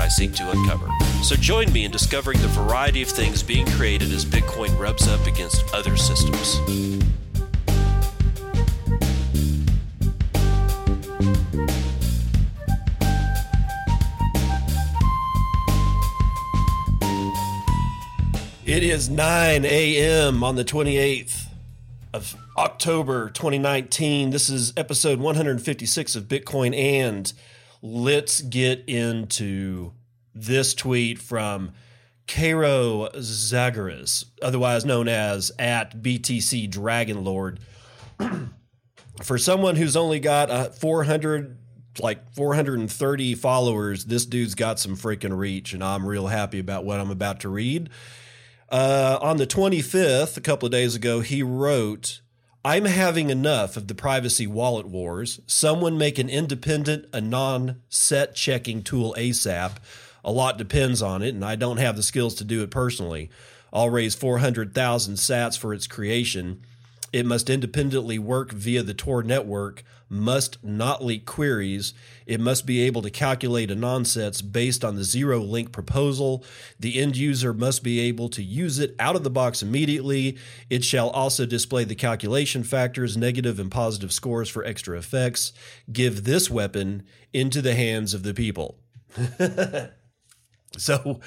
[0.00, 0.88] what I seek to uncover.
[1.22, 5.26] So join me in discovering the variety of things being created as Bitcoin rubs up
[5.26, 6.58] against other systems.
[18.64, 20.42] It is 9 a.m.
[20.42, 21.46] on the 28th
[22.14, 24.30] of October 2019.
[24.30, 27.32] This is episode 156 of Bitcoin and
[27.82, 29.92] let's get into
[30.34, 31.72] this tweet from
[32.26, 37.60] Cairo Zagaris, otherwise known as at BTC Dragon Lord.
[39.22, 41.58] For someone who's only got uh, 400
[41.98, 47.00] like 430 followers, this dude's got some freaking reach, and I'm real happy about what
[47.00, 47.90] I'm about to read.
[48.70, 52.20] Uh, on the 25th, a couple of days ago, he wrote,
[52.62, 55.40] I'm having enough of the privacy wallet wars.
[55.46, 59.76] Someone make an independent, anon set checking tool ASAP.
[60.22, 63.30] A lot depends on it, and I don't have the skills to do it personally.
[63.72, 66.60] I'll raise 400,000 sats for its creation.
[67.14, 71.94] It must independently work via the Tor network, must not leak queries.
[72.26, 76.44] It must be able to calculate anon sets based on the ZeroLink proposal.
[76.78, 80.36] The end user must be able to use it out of the box immediately.
[80.68, 85.52] It shall also display the calculation factors, negative and positive scores for extra effects.
[85.90, 88.78] Give this weapon into the hands of the people.
[90.76, 91.20] so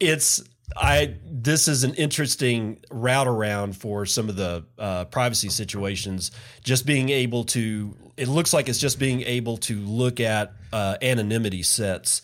[0.00, 0.42] it's
[0.76, 6.30] I this is an interesting route around for some of the uh, privacy situations.
[6.64, 10.96] Just being able to, it looks like it's just being able to look at uh,
[11.02, 12.22] anonymity sets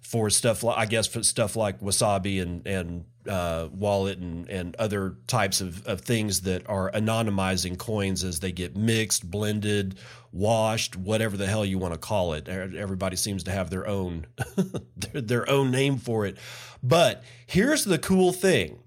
[0.00, 4.74] for stuff like I guess for stuff like Wasabi and and uh, wallet and and
[4.76, 9.98] other types of, of things that are anonymizing coins as they get mixed, blended,
[10.32, 12.48] washed, whatever the hell you want to call it.
[12.48, 14.26] Everybody seems to have their own
[14.96, 16.36] their, their own name for it.
[16.82, 18.80] But here's the cool thing.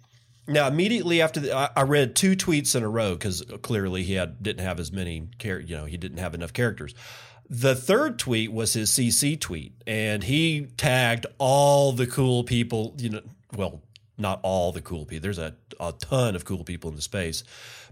[0.48, 4.14] Now, immediately after the, I, I read two tweets in a row because clearly he
[4.14, 6.94] had didn't have as many char- you know he didn't have enough characters.
[7.50, 12.96] The third tweet was his CC tweet, and he tagged all the cool people.
[12.98, 13.22] You know,
[13.56, 13.82] well,
[14.18, 15.24] not all the cool people.
[15.24, 17.44] There's a, a ton of cool people in the space.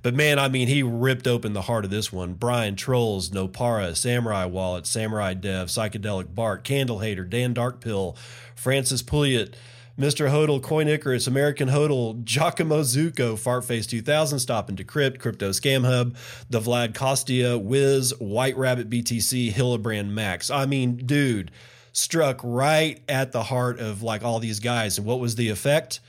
[0.03, 2.33] But man, I mean, he ripped open the heart of this one.
[2.33, 8.17] Brian Trolls, Nopara, Samurai Wallet, Samurai Dev, Psychedelic Bart, Candle Hater, Dan Darkpill,
[8.55, 9.53] Francis Pouliot,
[9.97, 10.29] Mr.
[10.29, 16.15] Hodl, Coin Icarus, American Hodl, Giacomo Zucco, Fartface 2000, Stop and Decrypt, Crypto Scam Hub,
[16.49, 20.49] the Vlad Costea, Wiz, White Rabbit BTC, Hillebrand Max.
[20.49, 21.51] I mean, dude,
[21.93, 24.97] struck right at the heart of like all these guys.
[24.97, 25.99] And what was the effect?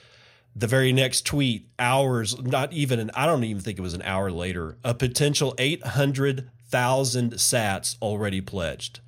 [0.54, 4.03] The very next tweet, hours, not even an, I don't even think it was an
[4.03, 9.00] hour later, a potential 800,000 sats already pledged.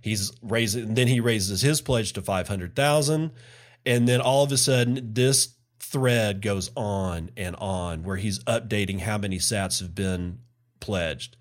[0.00, 3.32] He's raising, then he raises his pledge to 500,000.
[3.86, 9.00] And then all of a sudden, this thread goes on and on where he's updating
[9.00, 10.38] how many sats have been
[10.80, 11.36] pledged.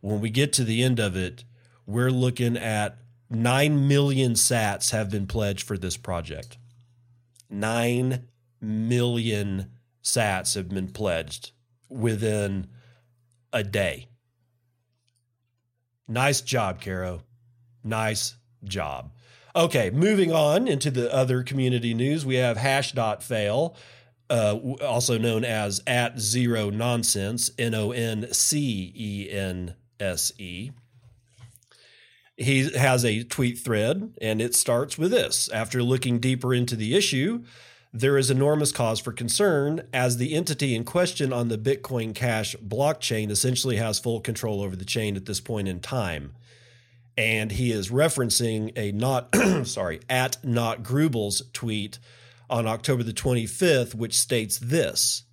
[0.00, 1.44] When we get to the end of it,
[1.86, 2.98] we're looking at
[3.30, 6.56] 9 million sats have been pledged for this project.
[7.50, 8.26] 9
[8.60, 9.70] million
[10.02, 11.52] sats have been pledged
[11.88, 12.68] within
[13.52, 14.08] a day.
[16.06, 17.20] Nice job, Caro.
[17.84, 19.12] Nice job.
[19.58, 23.74] Okay, moving on into the other community news, we have hash.fail,
[24.30, 30.70] uh, also known as at zero nonsense, N O N C E N S E.
[32.36, 36.94] He has a tweet thread, and it starts with this After looking deeper into the
[36.94, 37.42] issue,
[37.92, 42.54] there is enormous cause for concern as the entity in question on the Bitcoin Cash
[42.64, 46.36] blockchain essentially has full control over the chain at this point in time
[47.18, 49.34] and he is referencing a not
[49.66, 51.98] sorry at not Grubel's tweet
[52.48, 55.24] on October the 25th, which states this.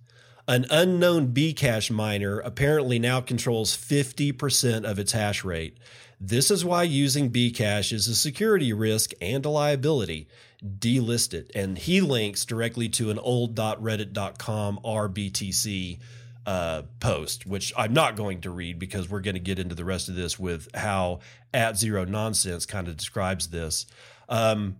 [0.48, 5.78] An unknown Bcash miner apparently now controls 50% of its hash rate.
[6.20, 10.28] This is why using Bcash is a security risk and a liability.
[10.64, 11.52] Delist it.
[11.54, 15.98] And he links directly to an old.reddit.com rbtc
[16.46, 19.84] uh, post, which I'm not going to read because we're going to get into the
[19.84, 21.18] rest of this with how
[21.52, 23.86] at zero nonsense kind of describes this.
[24.28, 24.76] Um,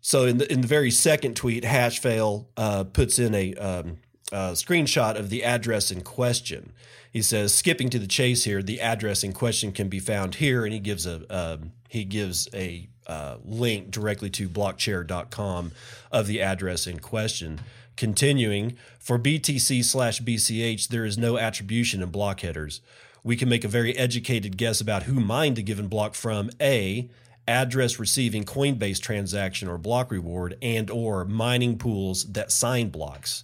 [0.00, 3.98] so in the in the very second tweet, Hashfail uh, puts in a um,
[4.32, 6.72] uh, screenshot of the address in question.
[7.10, 10.64] He says, skipping to the chase here, the address in question can be found here,
[10.64, 11.58] and he gives a uh,
[11.88, 15.72] he gives a uh, link directly to blockchair.com
[16.12, 17.60] of the address in question.
[17.98, 22.80] Continuing, for BTC slash BCH, there is no attribution in block headers.
[23.24, 27.10] We can make a very educated guess about who mined a given block from A,
[27.48, 33.42] address receiving Coinbase transaction or block reward, and or mining pools that sign blocks.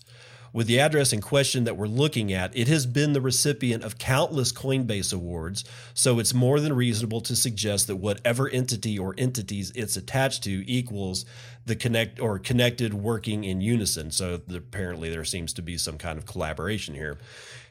[0.55, 3.99] With the address in question that we're looking at, it has been the recipient of
[3.99, 5.65] countless Coinbase awards,
[5.95, 10.63] so it's more than reasonable to suggest that whatever entity or entities it's attached to
[10.71, 11.25] equals
[11.67, 14.13] the connect or connected working in unison.
[14.13, 17.19] So apparently there seems to be some kind of collaboration here.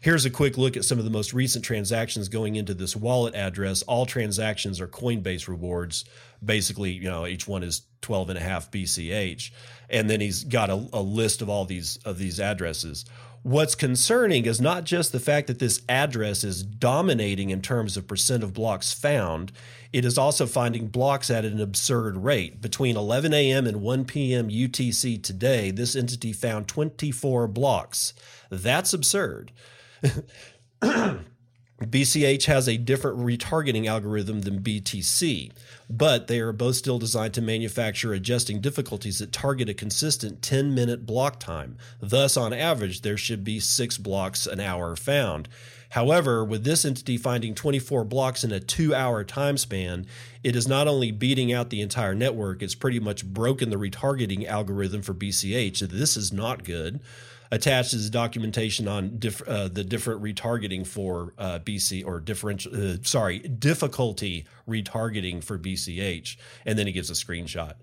[0.01, 3.33] Here's a quick look at some of the most recent transactions going into this wallet
[3.33, 3.83] address.
[3.83, 6.03] All transactions are Coinbase rewards.
[6.43, 9.51] Basically, you know, each one is 12 and a half BCH.
[9.93, 13.05] And then he's got a, a list of all these of these addresses.
[13.43, 18.07] What's concerning is not just the fact that this address is dominating in terms of
[18.07, 19.51] percent of blocks found,
[19.91, 22.61] it is also finding blocks at an absurd rate.
[22.61, 23.67] Between 11 a.m.
[23.67, 24.49] and 1 p.m.
[24.49, 28.13] UTC today, this entity found 24 blocks.
[28.49, 29.51] That's absurd.
[31.89, 35.51] BCH has a different retargeting algorithm than BTC,
[35.89, 40.73] but they are both still designed to manufacture adjusting difficulties that target a consistent 10
[40.73, 41.77] minute block time.
[41.99, 45.49] Thus, on average, there should be six blocks an hour found.
[45.89, 50.07] However, with this entity finding 24 blocks in a two hour time span,
[50.43, 54.47] it is not only beating out the entire network, it's pretty much broken the retargeting
[54.47, 55.79] algorithm for BCH.
[55.79, 56.99] This is not good
[57.53, 62.95] attached is documentation on diff, uh, the different retargeting for uh, BC or differential, uh,
[63.03, 66.35] sorry, difficulty retargeting for BCH.
[66.65, 67.73] And then he gives a screenshot.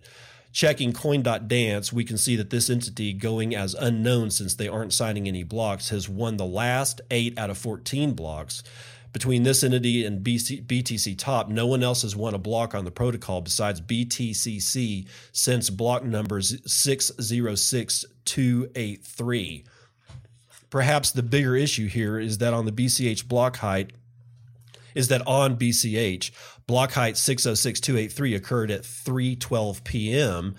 [0.52, 5.28] Checking coin.dance, we can see that this entity, going as unknown since they aren't signing
[5.28, 8.64] any blocks, has won the last eight out of 14 blocks.
[9.12, 12.84] Between this entity and BC, BTC Top, no one else has won a block on
[12.84, 19.64] the protocol besides BTCC since block numbers 606283.
[20.70, 23.92] Perhaps the bigger issue here is that on the BCH block height,
[24.94, 26.30] is that on BCH,
[26.68, 30.54] block height 606283 occurred at 3:12 p.m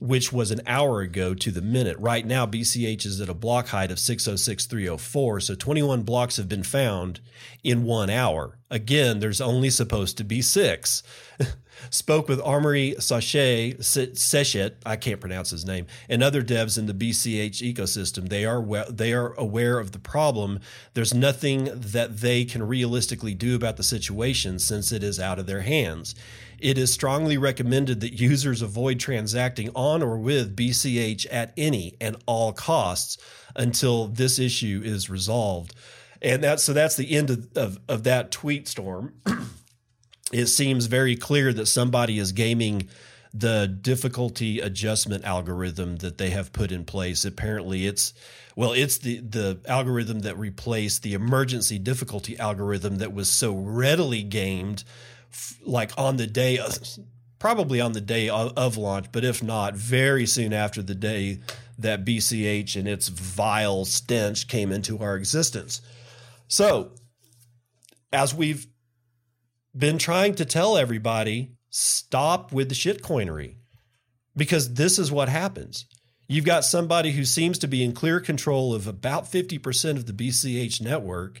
[0.00, 1.98] which was an hour ago to the minute.
[1.98, 6.62] Right now, BCH is at a block height of 606304, so 21 blocks have been
[6.62, 7.20] found
[7.64, 8.58] in one hour.
[8.70, 11.02] Again, there's only supposed to be six.
[11.90, 16.92] Spoke with Amaury Sachet, Sechet, I can't pronounce his name, and other devs in the
[16.92, 18.28] BCH ecosystem.
[18.28, 20.60] They are they are aware of the problem.
[20.94, 25.46] There's nothing that they can realistically do about the situation since it is out of
[25.46, 26.16] their hands.
[26.60, 32.16] It is strongly recommended that users avoid transacting on or with BCH at any and
[32.26, 33.18] all costs
[33.54, 35.74] until this issue is resolved.
[36.20, 39.14] And that's so that's the end of, of, of that tweet storm.
[40.32, 42.88] it seems very clear that somebody is gaming
[43.32, 47.24] the difficulty adjustment algorithm that they have put in place.
[47.24, 48.14] Apparently, it's
[48.56, 54.22] well, it's the the algorithm that replaced the emergency difficulty algorithm that was so readily
[54.22, 54.82] gamed
[55.64, 56.58] like on the day,
[57.38, 61.40] probably on the day of launch, but if not, very soon after the day
[61.78, 65.80] that BCH and its vile stench came into our existence.
[66.48, 66.92] So,
[68.12, 68.66] as we've
[69.76, 73.56] been trying to tell everybody, stop with the shitcoinery
[74.36, 75.84] because this is what happens.
[76.26, 80.12] You've got somebody who seems to be in clear control of about 50% of the
[80.12, 81.40] BCH network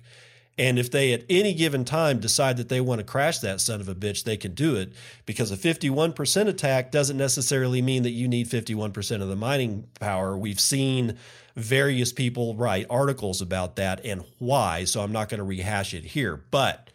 [0.58, 3.80] and if they at any given time decide that they want to crash that son
[3.80, 4.92] of a bitch, they can do it
[5.24, 10.36] because a 51% attack doesn't necessarily mean that you need 51% of the mining power.
[10.36, 11.16] We've seen
[11.54, 16.04] various people write articles about that and why, so I'm not going to rehash it
[16.04, 16.44] here.
[16.50, 16.90] But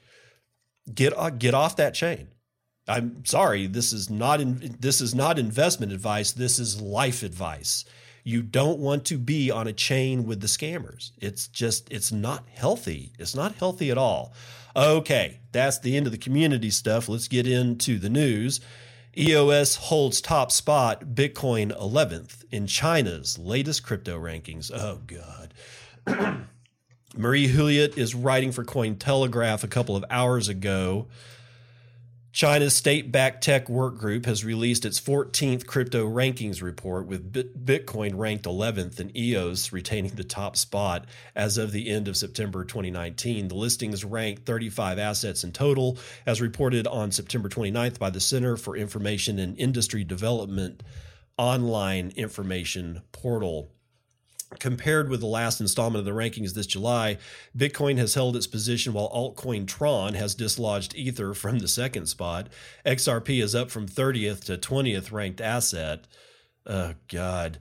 [0.94, 2.28] get get off that chain.
[2.86, 7.86] I'm sorry, this is not in, this is not investment advice, this is life advice
[8.24, 11.12] you don't want to be on a chain with the scammers.
[11.20, 13.12] It's just, it's not healthy.
[13.20, 14.34] It's not healthy at all.
[14.76, 17.10] Okay, that's the end of the community stuff.
[17.10, 18.62] Let's get into the news.
[19.16, 24.72] EOS holds top spot, Bitcoin 11th in China's latest crypto rankings.
[24.74, 25.54] Oh, God.
[27.16, 31.08] Marie Huillet is writing for Cointelegraph a couple of hours ago
[32.34, 38.18] China's state backed tech work group has released its 14th crypto rankings report, with Bitcoin
[38.18, 43.50] ranked 11th and EOS retaining the top spot as of the end of September 2019.
[43.50, 48.58] The listings ranked 35 assets in total, as reported on September 29th by the Center
[48.58, 50.82] for Information and Industry Development
[51.38, 53.70] online information portal.
[54.60, 57.18] Compared with the last installment of the rankings this July,
[57.58, 62.48] Bitcoin has held its position while altcoin Tron has dislodged Ether from the second spot.
[62.86, 66.06] XRP is up from 30th to 20th ranked asset.
[66.66, 67.60] Oh, God.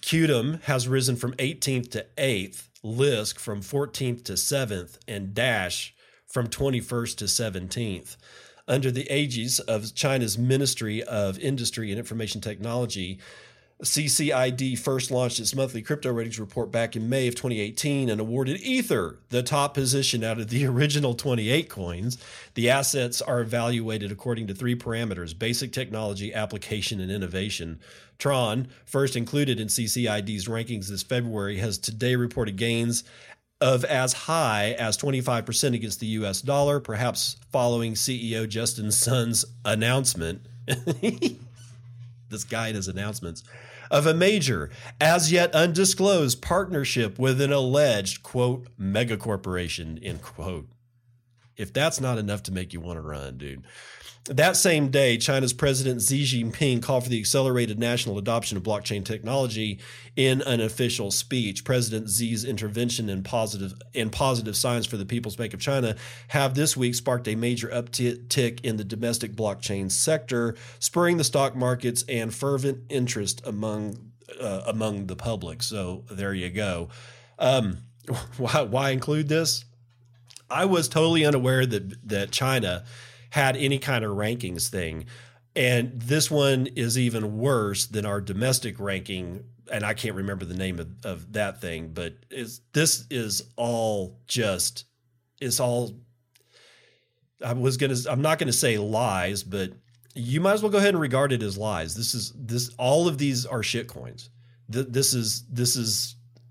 [0.00, 5.94] Qtum has risen from 18th to 8th, Lisk from 14th to 7th, and Dash
[6.26, 8.16] from 21st to 17th.
[8.68, 13.18] Under the aegis of China's Ministry of Industry and Information Technology,
[13.82, 18.58] CCID first launched its monthly crypto ratings report back in May of 2018 and awarded
[18.62, 22.16] Ether the top position out of the original 28 coins.
[22.54, 27.80] The assets are evaluated according to three parameters basic technology, application, and innovation.
[28.18, 33.04] Tron, first included in CCID's rankings this February, has today reported gains
[33.60, 40.40] of as high as 25% against the US dollar, perhaps following CEO Justin Sun's announcement.
[42.28, 43.42] this guy and his announcements
[43.90, 50.68] of a major, as yet undisclosed partnership with an alleged, quote, megacorporation, end quote.
[51.56, 53.64] If that's not enough to make you want to run, dude.
[54.28, 59.04] That same day, China's President Xi Jinping called for the accelerated national adoption of blockchain
[59.04, 59.78] technology
[60.16, 61.64] in an official speech.
[61.64, 65.94] President Xi's intervention and positive and positive signs for the People's Bank of China
[66.28, 71.54] have this week sparked a major uptick in the domestic blockchain sector, spurring the stock
[71.54, 75.62] markets and fervent interest among uh, among the public.
[75.62, 76.88] So there you go.
[77.38, 77.78] Um,
[78.38, 79.64] why, why include this?
[80.50, 82.84] I was totally unaware that that China
[83.36, 85.04] had any kind of rankings thing.
[85.54, 89.44] And this one is even worse than our domestic ranking.
[89.70, 94.18] And I can't remember the name of, of that thing, but is this is all
[94.26, 94.84] just
[95.40, 96.00] it's all
[97.44, 99.72] I was gonna I'm not gonna say lies, but
[100.14, 101.94] you might as well go ahead and regard it as lies.
[101.94, 104.30] This is this all of these are shit coins.
[104.68, 106.16] This is this is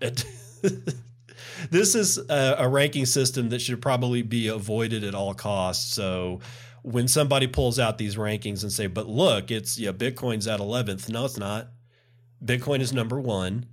[1.70, 5.92] this is a, a ranking system that should probably be avoided at all costs.
[5.92, 6.40] So
[6.86, 11.08] when somebody pulls out these rankings and say, but look, it's yeah, Bitcoin's at 11th.
[11.08, 11.66] No, it's not.
[12.44, 13.66] Bitcoin is number one.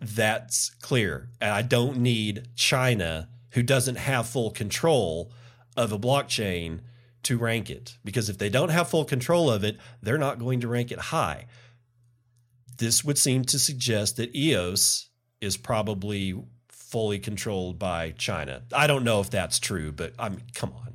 [0.00, 1.28] That's clear.
[1.40, 5.30] And I don't need China, who doesn't have full control
[5.76, 6.80] of a blockchain,
[7.22, 7.98] to rank it.
[8.04, 10.98] Because if they don't have full control of it, they're not going to rank it
[10.98, 11.46] high.
[12.78, 15.08] This would seem to suggest that EOS
[15.40, 16.34] is probably
[16.68, 18.62] fully controlled by China.
[18.74, 20.89] I don't know if that's true, but I mean, come on.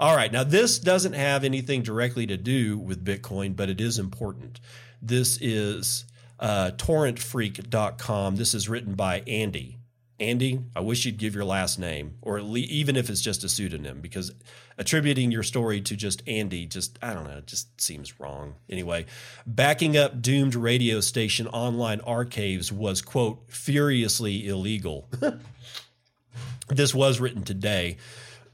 [0.00, 0.32] All right.
[0.32, 4.60] Now, this doesn't have anything directly to do with Bitcoin, but it is important.
[5.02, 6.04] This is
[6.38, 8.36] uh, torrentfreak.com.
[8.36, 9.78] This is written by Andy.
[10.20, 14.00] Andy, I wish you'd give your last name, or even if it's just a pseudonym,
[14.00, 14.32] because
[14.76, 18.54] attributing your story to just Andy, just, I don't know, just seems wrong.
[18.68, 19.06] Anyway,
[19.46, 25.08] backing up doomed radio station online archives was, quote, furiously illegal.
[26.68, 27.98] this was written today.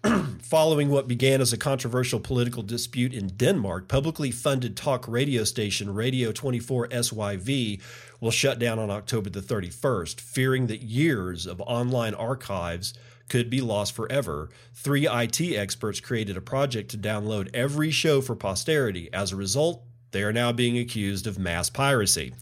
[0.43, 5.95] Following what began as a controversial political dispute in Denmark, publicly funded talk radio station
[5.95, 7.81] Radio 24 SYV
[8.21, 12.93] will shut down on October the 31st, fearing that years of online archives
[13.31, 14.51] could be lost forever.
[14.75, 19.09] Three IT experts created a project to download every show for posterity.
[19.13, 22.35] As a result, they are now being accused of mass piracy.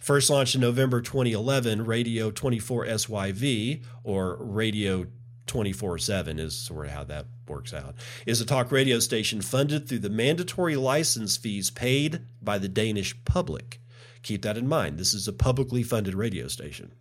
[0.00, 5.06] First launched in November 2011, Radio 24 SYV, or Radio
[5.46, 7.94] 24 7 is sort of how that works out,
[8.26, 13.14] is a talk radio station funded through the mandatory license fees paid by the Danish
[13.24, 13.80] public.
[14.22, 14.98] Keep that in mind.
[14.98, 16.92] This is a publicly funded radio station.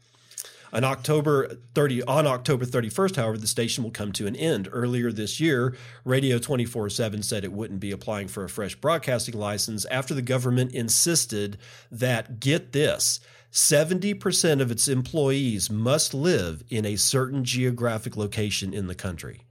[0.73, 4.67] On October 30, on October 31st, however, the station will come to an end.
[4.71, 9.85] Earlier this year, Radio 24/7 said it wouldn't be applying for a fresh broadcasting license
[9.85, 11.57] after the government insisted
[11.89, 13.21] that get this,
[13.55, 19.43] 70% of its employees must live in a certain geographic location in the country.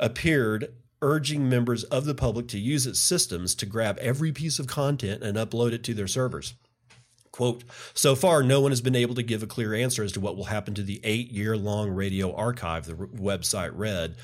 [0.00, 4.66] appeared urging members of the public to use its systems to grab every piece of
[4.66, 6.54] content and upload it to their servers.
[7.30, 10.20] Quote, so far, no one has been able to give a clear answer as to
[10.20, 14.16] what will happen to the eight year long radio archive, the website read.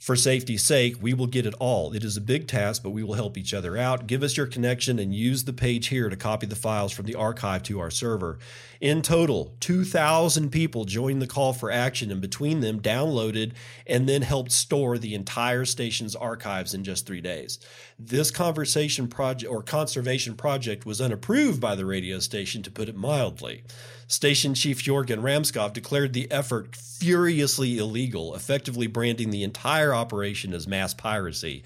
[0.00, 1.92] For safety's sake, we will get it all.
[1.92, 4.06] It is a big task, but we will help each other out.
[4.06, 7.16] Give us your connection and use the page here to copy the files from the
[7.16, 8.38] archive to our server.
[8.80, 13.52] In total, 2,000 people joined the call for action and between them downloaded
[13.86, 17.58] and then helped store the entire station's archives in just three days.
[17.98, 22.96] This conversation project or conservation project was unapproved by the radio station, to put it
[22.96, 23.64] mildly.
[24.06, 30.66] Station Chief Jorgen Ramskov declared the effort furiously illegal, effectively branding the entire operation as
[30.66, 31.62] mass piracy.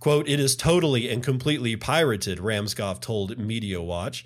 [0.00, 4.24] Quote, it is totally and completely pirated, Ramskov told Media Watch.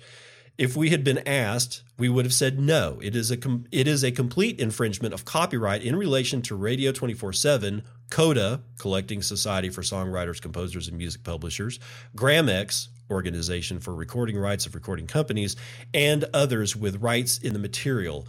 [0.61, 2.99] If we had been asked, we would have said no.
[3.01, 6.91] It is a com- it is a complete infringement of copyright in relation to Radio
[6.91, 11.79] 24/7, Koda, Collecting Society for Songwriters, Composers and Music Publishers,
[12.15, 15.55] Gramex, Organization for Recording Rights of Recording Companies,
[15.95, 18.27] and others with rights in the material.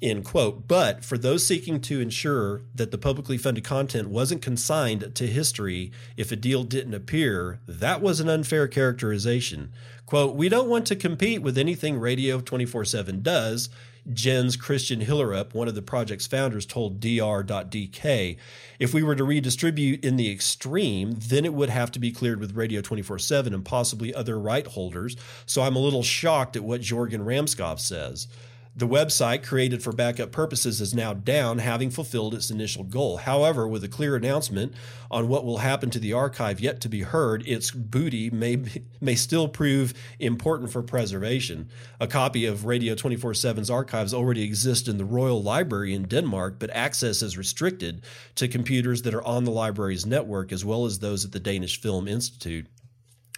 [0.00, 0.68] End quote.
[0.68, 5.90] But for those seeking to ensure that the publicly funded content wasn't consigned to history
[6.16, 9.72] if a deal didn't appear, that was an unfair characterization.
[10.06, 13.70] Quote, we don't want to compete with anything Radio 24 7 does.
[14.12, 18.36] Jens Christian Hillerup, one of the project's founders, told dr.dk
[18.78, 22.38] if we were to redistribute in the extreme, then it would have to be cleared
[22.38, 25.16] with Radio 24 7 and possibly other right holders.
[25.46, 28.28] So I'm a little shocked at what Jorgen Ramskov says.
[28.76, 33.18] The website created for backup purposes is now down, having fulfilled its initial goal.
[33.18, 34.74] However, with a clear announcement
[35.12, 38.64] on what will happen to the archive yet to be heard, its booty may
[39.00, 41.68] may still prove important for preservation.
[42.00, 46.70] A copy of Radio 24/7's archives already exists in the Royal Library in Denmark, but
[46.70, 48.02] access is restricted
[48.34, 51.80] to computers that are on the library's network as well as those at the Danish
[51.80, 52.66] Film Institute.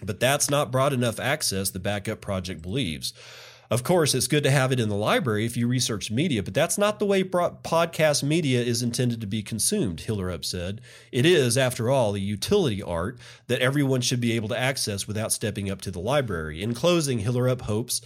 [0.03, 3.13] But that's not broad enough access, the backup project believes.
[3.69, 6.53] Of course, it's good to have it in the library if you research media, but
[6.53, 10.79] that's not the way podcast media is intended to be consumed, Hillerup said.
[11.11, 15.33] It is, after all, a utility art that everyone should be able to access without
[15.33, 16.63] stepping up to the library.
[16.63, 17.99] In closing, Hillerup hopes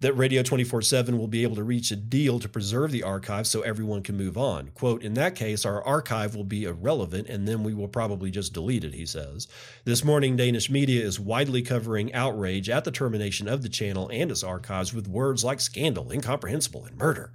[0.00, 3.46] that Radio 24 7 will be able to reach a deal to preserve the archive
[3.46, 4.68] so everyone can move on.
[4.74, 8.54] Quote, in that case, our archive will be irrelevant and then we will probably just
[8.54, 9.46] delete it, he says.
[9.84, 14.30] This morning, Danish media is widely covering outrage at the termination of the channel and
[14.30, 17.32] its archives with words like scandal, incomprehensible, and murder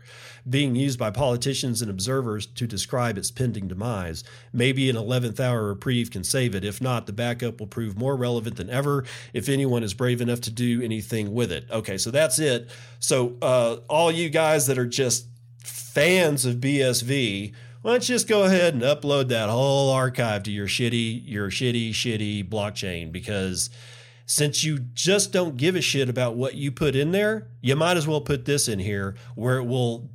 [0.47, 4.23] being used by politicians and observers to describe its pending demise.
[4.53, 6.63] Maybe an 11th hour reprieve can save it.
[6.63, 10.41] If not, the backup will prove more relevant than ever if anyone is brave enough
[10.41, 11.65] to do anything with it.
[11.71, 12.69] Okay, so that's it.
[12.99, 15.27] So, uh, all you guys that are just
[15.63, 20.51] fans of BSV, why don't you just go ahead and upload that whole archive to
[20.51, 23.69] your shitty, your shitty, shitty blockchain because
[24.25, 27.97] since you just don't give a shit about what you put in there, you might
[27.97, 30.09] as well put this in here where it will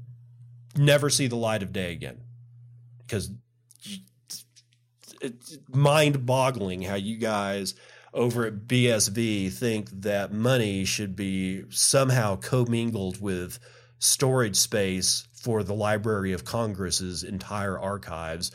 [0.76, 2.20] never see the light of day again
[2.98, 3.30] because
[5.20, 7.74] it's mind boggling how you guys
[8.12, 13.59] over at BSV think that money should be somehow commingled with
[13.98, 18.50] storage space for the Library of Congress's entire archives,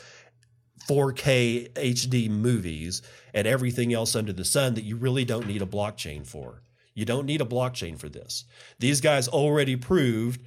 [0.88, 3.02] 4K HD movies,
[3.34, 6.62] and everything else under the sun that you really don't need a blockchain for.
[6.94, 8.46] You don't need a blockchain for this.
[8.80, 10.42] These guys already proved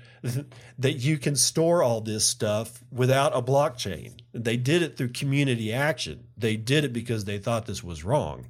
[0.78, 4.18] that you can store all this stuff without a blockchain.
[4.32, 6.28] They did it through community action.
[6.36, 8.46] They did it because they thought this was wrong.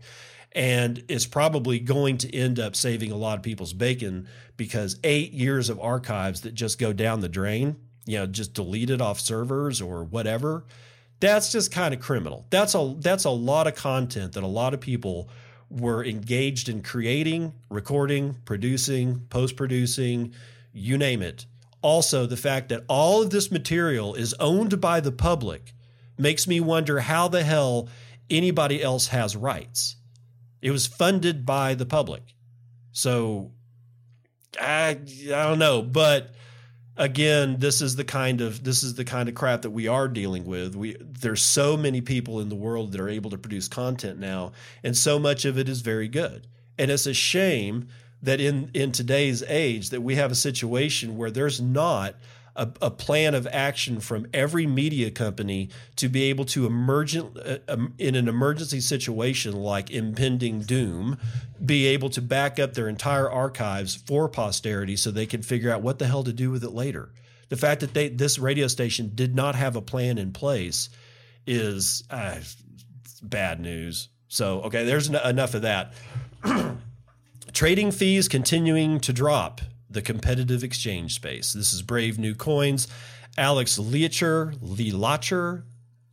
[0.52, 5.32] And it's probably going to end up saving a lot of people's bacon because eight
[5.32, 7.76] years of archives that just go down the drain,
[8.06, 10.64] you know, just deleted off servers or whatever,
[11.20, 12.46] that's just kind of criminal.
[12.50, 15.28] That's a that's a lot of content that a lot of people
[15.70, 20.32] were engaged in creating, recording, producing, post producing,
[20.72, 21.46] you name it.
[21.80, 25.74] Also, the fact that all of this material is owned by the public
[26.16, 27.88] makes me wonder how the hell
[28.28, 29.96] anybody else has rights.
[30.60, 32.22] It was funded by the public.
[32.92, 33.52] So
[34.60, 36.34] I, I don't know, but
[36.96, 40.08] again, this is the kind of this is the kind of crap that we are
[40.08, 40.74] dealing with.
[40.74, 44.52] We there's so many people in the world that are able to produce content now,
[44.82, 46.46] and so much of it is very good.
[46.76, 47.88] And it's a shame
[48.22, 52.14] that in in today's age that we have a situation where there's not
[52.56, 57.58] a, a, plan of action from every media company to be able to emergent uh,
[57.68, 61.16] um, in an emergency situation like impending doom
[61.64, 65.82] be able to back up their entire archives for posterity so they can figure out
[65.82, 67.10] what the hell to do with it later
[67.48, 70.90] the fact that they this radio station did not have a plan in place
[71.46, 72.36] is uh,
[73.22, 74.08] bad news.
[74.28, 75.94] So, okay, there's n- enough of that.
[77.58, 81.52] Trading fees continuing to drop the competitive exchange space.
[81.52, 82.86] This is Brave New Coins.
[83.36, 85.64] Alex Leacher, Lielacher.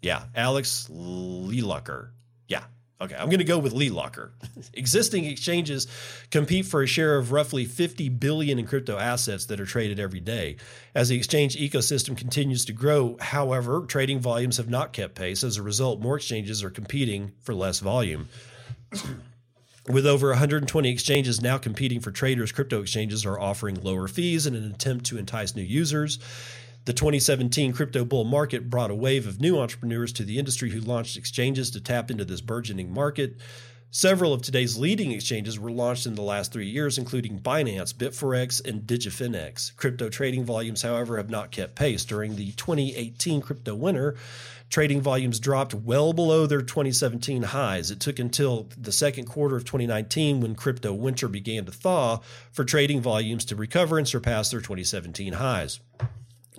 [0.01, 2.09] Yeah, Alex Lielacher.
[2.47, 2.63] Yeah,
[2.99, 4.33] Okay, I'm going to go with Lee Locker.
[4.73, 5.85] Existing exchanges
[6.31, 10.21] compete for a share of roughly 50 billion in crypto assets that are traded every
[10.21, 10.55] day.
[10.95, 15.43] As the exchange ecosystem continues to grow, however, trading volumes have not kept pace.
[15.43, 18.29] As a result, more exchanges are competing for less volume.
[19.87, 24.55] With over 120 exchanges now competing for traders, crypto exchanges are offering lower fees in
[24.55, 26.17] an attempt to entice new users.
[26.85, 30.79] The 2017 crypto bull market brought a wave of new entrepreneurs to the industry who
[30.79, 33.37] launched exchanges to tap into this burgeoning market.
[33.91, 38.67] Several of today's leading exchanges were launched in the last three years, including Binance, Bitforex,
[38.67, 39.75] and DigiFinex.
[39.77, 42.03] Crypto trading volumes, however, have not kept pace.
[42.03, 44.15] During the 2018 crypto winter,
[44.69, 47.91] trading volumes dropped well below their 2017 highs.
[47.91, 52.19] It took until the second quarter of 2019, when crypto winter began to thaw,
[52.51, 55.79] for trading volumes to recover and surpass their 2017 highs.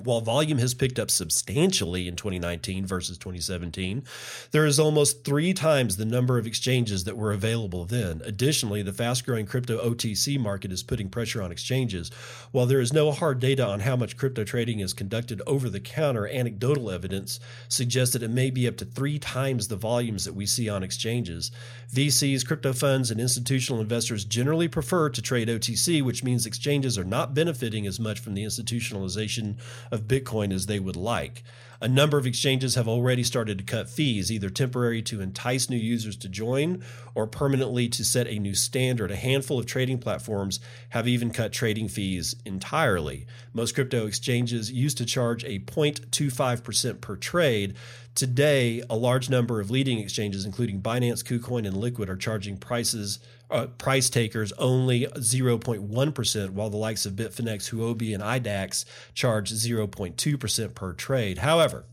[0.02, 4.04] While volume has picked up substantially in 2019 versus 2017,
[4.50, 8.20] there is almost three times the number of exchanges that were available then.
[8.24, 12.10] Additionally, the fast growing crypto OTC market is putting pressure on exchanges.
[12.52, 15.80] While there is no hard data on how much crypto trading is conducted over the
[15.80, 20.34] counter, anecdotal evidence suggests that it may be up to three times the volumes that
[20.34, 21.50] we see on exchanges.
[21.92, 27.04] VCs, crypto funds, and institutional investors generally prefer to trade OTC, which means exchanges are
[27.04, 29.56] not benefiting as much from the institutionalization
[29.90, 31.42] of Bitcoin as they would like.
[31.80, 35.76] A number of exchanges have already started to cut fees, either temporary to entice new
[35.76, 36.82] users to join
[37.14, 39.10] or permanently to set a new standard.
[39.10, 40.58] A handful of trading platforms
[40.90, 43.26] have even cut trading fees entirely.
[43.52, 47.74] Most crypto exchanges used to charge a 0.25% per trade.
[48.14, 53.18] Today, a large number of leading exchanges, including Binance, KuCoin, and Liquid, are charging prices
[53.50, 60.74] uh, price takers only 0.1%, while the likes of Bitfinex, Huobi, and IDAX charge 0.2%
[60.74, 61.38] per trade.
[61.38, 61.84] However,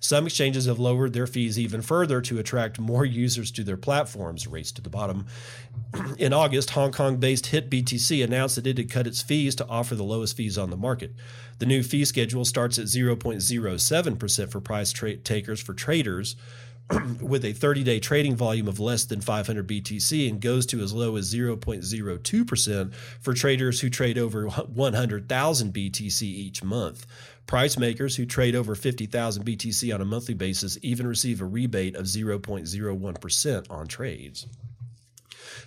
[0.00, 4.46] some exchanges have lowered their fees even further to attract more users to their platforms.
[4.46, 5.26] Race to the bottom.
[6.18, 9.94] In August, Hong Kong based HitBTC announced that it had cut its fees to offer
[9.94, 11.14] the lowest fees on the market.
[11.58, 16.36] The new fee schedule starts at 0.07% for price tra- takers for traders
[17.20, 20.92] with a 30 day trading volume of less than 500 BTC and goes to as
[20.92, 27.06] low as 0.02% for traders who trade over 100,000 BTC each month.
[27.46, 31.96] Price makers who trade over 50,000 BTC on a monthly basis even receive a rebate
[31.96, 34.46] of 0.01% on trades.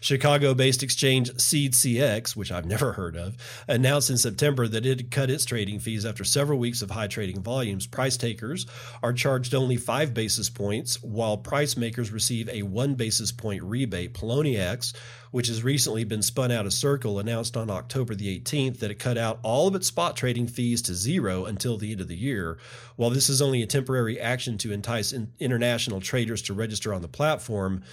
[0.01, 3.37] Chicago based exchange SeedCX, which I've never heard of,
[3.67, 7.05] announced in September that it had cut its trading fees after several weeks of high
[7.05, 7.85] trading volumes.
[7.85, 8.65] Price takers
[9.03, 14.15] are charged only five basis points, while price makers receive a one basis point rebate.
[14.15, 14.95] Poloniex,
[15.29, 18.97] which has recently been spun out of Circle, announced on October the 18th that it
[18.97, 22.17] cut out all of its spot trading fees to zero until the end of the
[22.17, 22.57] year.
[22.95, 27.03] While this is only a temporary action to entice in international traders to register on
[27.03, 27.83] the platform,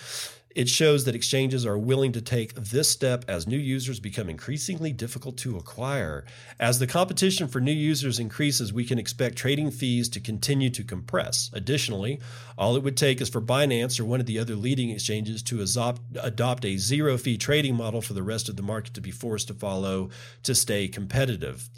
[0.54, 4.92] it shows that exchanges are willing to take this step as new users become increasingly
[4.92, 6.24] difficult to acquire.
[6.58, 10.82] As the competition for new users increases, we can expect trading fees to continue to
[10.82, 11.50] compress.
[11.52, 12.20] Additionally,
[12.56, 15.61] all it would take is for Binance or one of the other leading exchanges to
[16.22, 19.48] adopt a zero fee trading model for the rest of the market to be forced
[19.48, 20.11] to follow
[20.42, 21.68] to stay competitive.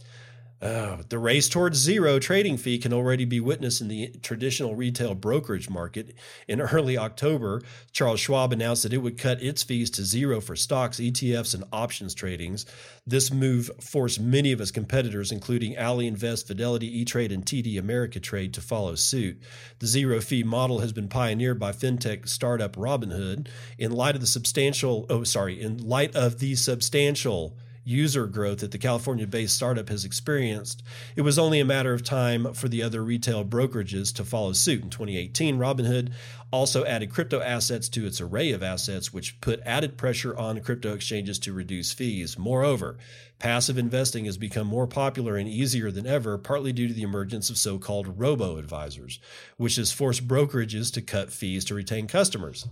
[0.62, 5.14] Uh, the race towards zero trading fee can already be witnessed in the traditional retail
[5.14, 6.14] brokerage market.
[6.48, 10.54] In early October, Charles Schwab announced that it would cut its fees to zero for
[10.54, 12.66] stocks, ETFs, and options tradings.
[13.06, 18.52] This move forced many of its competitors, including Ally Invest, Fidelity, E-Trade, and TD Ameritrade,
[18.52, 19.40] to follow suit.
[19.78, 23.48] The zero fee model has been pioneered by fintech startup Robinhood.
[23.78, 27.56] In light of the substantial, oh sorry, in light of the substantial
[27.90, 30.82] user growth that the California based startup has experienced,
[31.16, 34.82] it was only a matter of time for the other retail brokerages to follow suit.
[34.82, 36.12] In 2018, Robinhood
[36.52, 40.94] also added crypto assets to its array of assets, which put added pressure on crypto
[40.94, 42.38] exchanges to reduce fees.
[42.38, 42.96] Moreover,
[43.38, 47.50] passive investing has become more popular and easier than ever, partly due to the emergence
[47.50, 49.18] of so called robo advisors,
[49.56, 52.66] which has forced brokerages to cut fees to retain customers.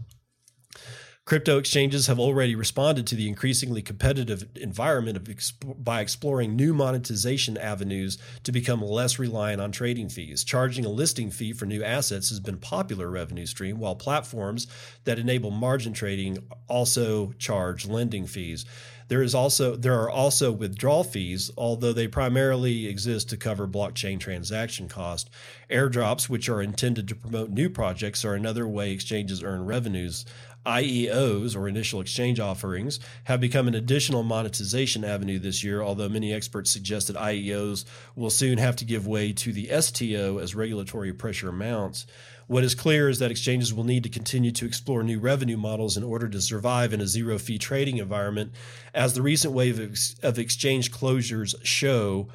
[1.28, 7.58] Crypto exchanges have already responded to the increasingly competitive environment exp- by exploring new monetization
[7.58, 10.42] avenues to become less reliant on trading fees.
[10.42, 14.68] Charging a listing fee for new assets has been a popular revenue stream, while platforms
[15.04, 18.64] that enable margin trading also charge lending fees.
[19.08, 24.20] There is also there are also withdrawal fees, although they primarily exist to cover blockchain
[24.20, 25.30] transaction cost.
[25.70, 30.26] Airdrops, which are intended to promote new projects, are another way exchanges earn revenues.
[30.66, 36.32] IEOs, or initial exchange offerings, have become an additional monetization avenue this year, although many
[36.32, 37.84] experts suggest that IEOs
[38.16, 42.06] will soon have to give way to the STO as regulatory pressure mounts.
[42.48, 45.96] What is clear is that exchanges will need to continue to explore new revenue models
[45.96, 48.52] in order to survive in a zero fee trading environment,
[48.94, 52.28] as the recent wave of, of exchange closures show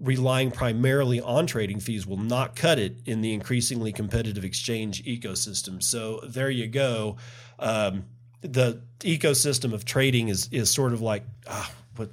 [0.00, 5.82] relying primarily on trading fees will not cut it in the increasingly competitive exchange ecosystem.
[5.82, 7.16] So there you go.
[7.60, 8.06] Um,
[8.42, 12.10] the ecosystem of trading is is sort of like ah, what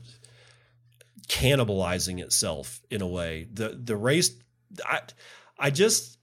[1.28, 3.48] cannibalizing itself in a way.
[3.52, 4.32] The the race,
[4.86, 5.02] I
[5.58, 6.18] I just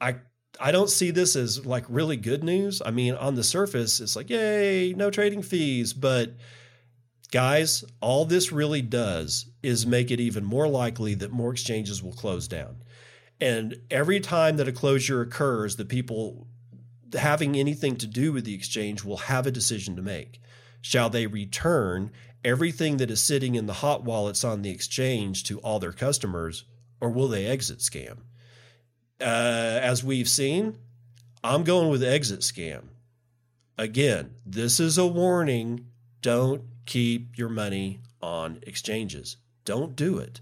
[0.00, 0.16] I
[0.60, 2.80] I don't see this as like really good news.
[2.84, 5.92] I mean, on the surface, it's like, yay, no trading fees.
[5.92, 6.34] But
[7.32, 12.12] guys, all this really does is make it even more likely that more exchanges will
[12.12, 12.76] close down.
[13.40, 16.46] And every time that a closure occurs, the people
[17.14, 20.40] having anything to do with the exchange will have a decision to make.
[20.80, 22.10] Shall they return
[22.44, 26.64] everything that is sitting in the hot wallets on the exchange to all their customers,
[27.00, 28.18] or will they exit scam?
[29.20, 30.78] uh, as we've seen,
[31.42, 32.84] I'm going with exit scam.
[33.78, 35.86] Again, this is a warning.
[36.20, 39.36] Don't keep your money on exchanges.
[39.64, 40.40] Don't do it.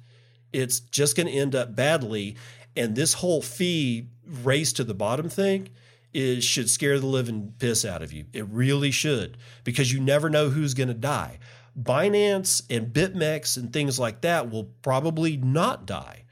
[0.52, 2.36] It's just going to end up badly.
[2.76, 5.68] And this whole fee race to the bottom thing
[6.12, 8.26] is should scare the living piss out of you.
[8.32, 11.38] It really should, because you never know who's going to die.
[11.80, 16.22] Binance and BitMEX and things like that will probably not die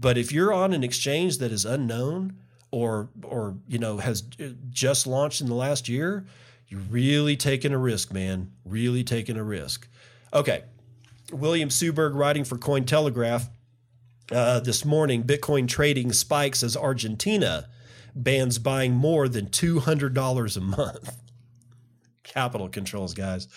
[0.00, 2.38] but if you're on an exchange that is unknown
[2.70, 4.22] or or you know has
[4.70, 6.24] just launched in the last year,
[6.68, 8.50] you're really taking a risk, man.
[8.64, 9.86] Really taking a risk.
[10.32, 10.64] Okay.
[11.32, 13.48] William Suberg writing for Cointelegraph
[14.32, 17.68] uh, this morning, Bitcoin trading spikes as Argentina
[18.14, 21.16] bans buying more than $200 a month.
[22.22, 23.48] Capital controls, guys.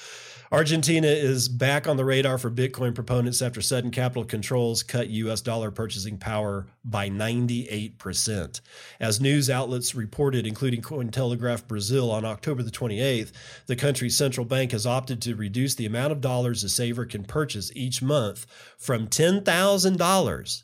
[0.53, 5.41] Argentina is back on the radar for Bitcoin proponents after sudden capital controls cut US
[5.41, 8.61] dollar purchasing power by 98%.
[8.99, 13.31] As news outlets reported, including Cointelegraph Brazil on October the 28th,
[13.65, 17.23] the country's central bank has opted to reduce the amount of dollars a saver can
[17.23, 18.45] purchase each month
[18.77, 20.63] from $10,000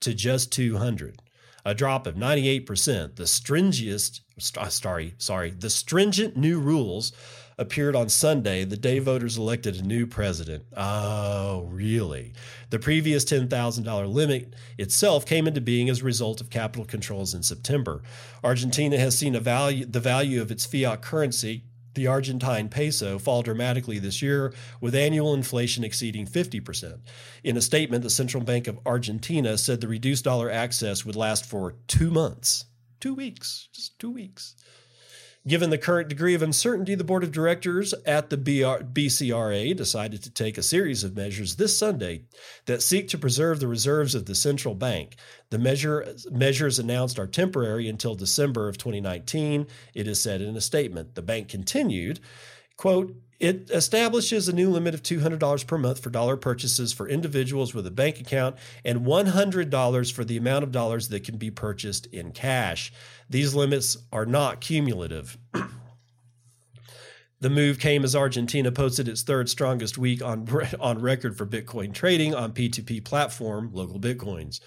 [0.00, 1.22] to just 200
[1.64, 3.16] a drop of 98%.
[3.16, 4.20] The stringiest,
[4.56, 7.12] uh, sorry, sorry, the stringent new rules
[7.56, 10.64] appeared on Sunday, the day voters elected a new president.
[10.76, 12.32] Oh, really?
[12.70, 17.42] The previous $10,000 limit itself came into being as a result of capital controls in
[17.42, 18.02] September.
[18.42, 23.98] Argentina has seen value, the value of its fiat currency the Argentine peso fall dramatically
[23.98, 27.00] this year, with annual inflation exceeding 50%.
[27.42, 31.46] In a statement, the Central Bank of Argentina said the reduced dollar access would last
[31.46, 32.66] for two months.
[33.00, 34.54] Two weeks, just two weeks.
[35.46, 40.22] Given the current degree of uncertainty, the board of directors at the BR- BCRA decided
[40.22, 42.22] to take a series of measures this Sunday
[42.64, 45.16] that seek to preserve the reserves of the central bank.
[45.50, 50.62] The measure, measures announced are temporary until December of 2019, it is said in a
[50.62, 51.14] statement.
[51.14, 52.20] The bank continued,
[52.78, 57.74] quote, it establishes a new limit of $200 per month for dollar purchases for individuals
[57.74, 62.06] with a bank account and $100 for the amount of dollars that can be purchased
[62.06, 62.92] in cash.
[63.28, 65.36] These limits are not cumulative.
[67.40, 70.48] The move came as Argentina posted its third strongest week on,
[70.80, 74.60] on record for Bitcoin trading on P2P platform, Local Bitcoins.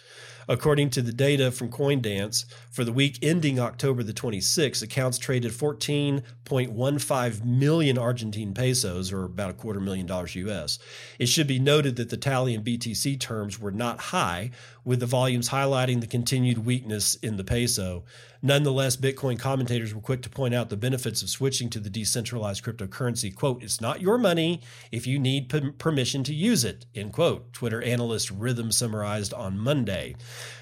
[0.47, 5.51] According to the data from Coindance, for the week ending October the 26th, accounts traded
[5.51, 10.79] 14.15 million Argentine pesos, or about a quarter million dollars US.
[11.19, 14.51] It should be noted that the tally in BTC terms were not high,
[14.87, 18.05] with the volumes highlighting the continued weakness in the peso.
[18.41, 22.63] Nonetheless, Bitcoin commentators were quick to point out the benefits of switching to the decentralized
[22.63, 23.35] cryptocurrency.
[23.35, 27.51] Quote, it's not your money if you need permission to use it, end quote.
[27.51, 30.15] Twitter analyst Rhythm summarized on Monday.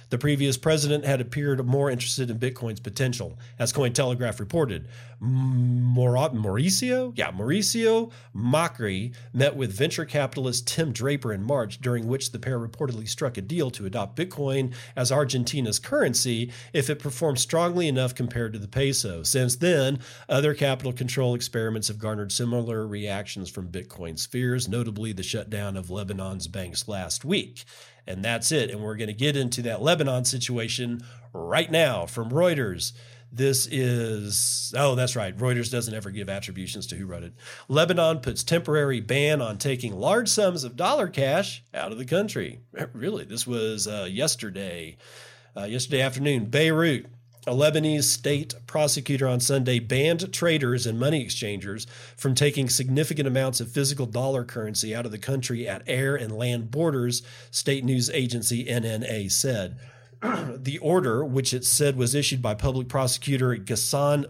[0.09, 4.87] The previous president had appeared more interested in Bitcoin's potential, as Cointelegraph reported.
[5.21, 12.39] Mauricio, yeah, Mauricio Macri met with venture capitalist Tim Draper in March, during which the
[12.39, 17.87] pair reportedly struck a deal to adopt Bitcoin as Argentina's currency if it performed strongly
[17.87, 19.23] enough compared to the peso.
[19.23, 25.23] Since then, other capital control experiments have garnered similar reactions from Bitcoin spheres, notably the
[25.23, 27.63] shutdown of Lebanon's banks last week.
[28.07, 28.69] And that's it.
[28.69, 32.93] And we're going to get into that Lebanon situation right now from Reuters.
[33.31, 35.35] This is, oh, that's right.
[35.37, 37.33] Reuters doesn't ever give attributions to who wrote it.
[37.67, 42.59] Lebanon puts temporary ban on taking large sums of dollar cash out of the country.
[42.93, 44.95] Really, this was uh, yesterday,
[45.57, 46.45] uh, yesterday afternoon.
[46.45, 47.07] Beirut,
[47.47, 51.85] a Lebanese state prosecutor on Sunday banned traders and money exchangers
[52.17, 56.37] from taking significant amounts of physical dollar currency out of the country at air and
[56.37, 59.77] land borders, state news agency NNA said.
[60.21, 64.25] the order, which it said was issued by public prosecutor Ghassan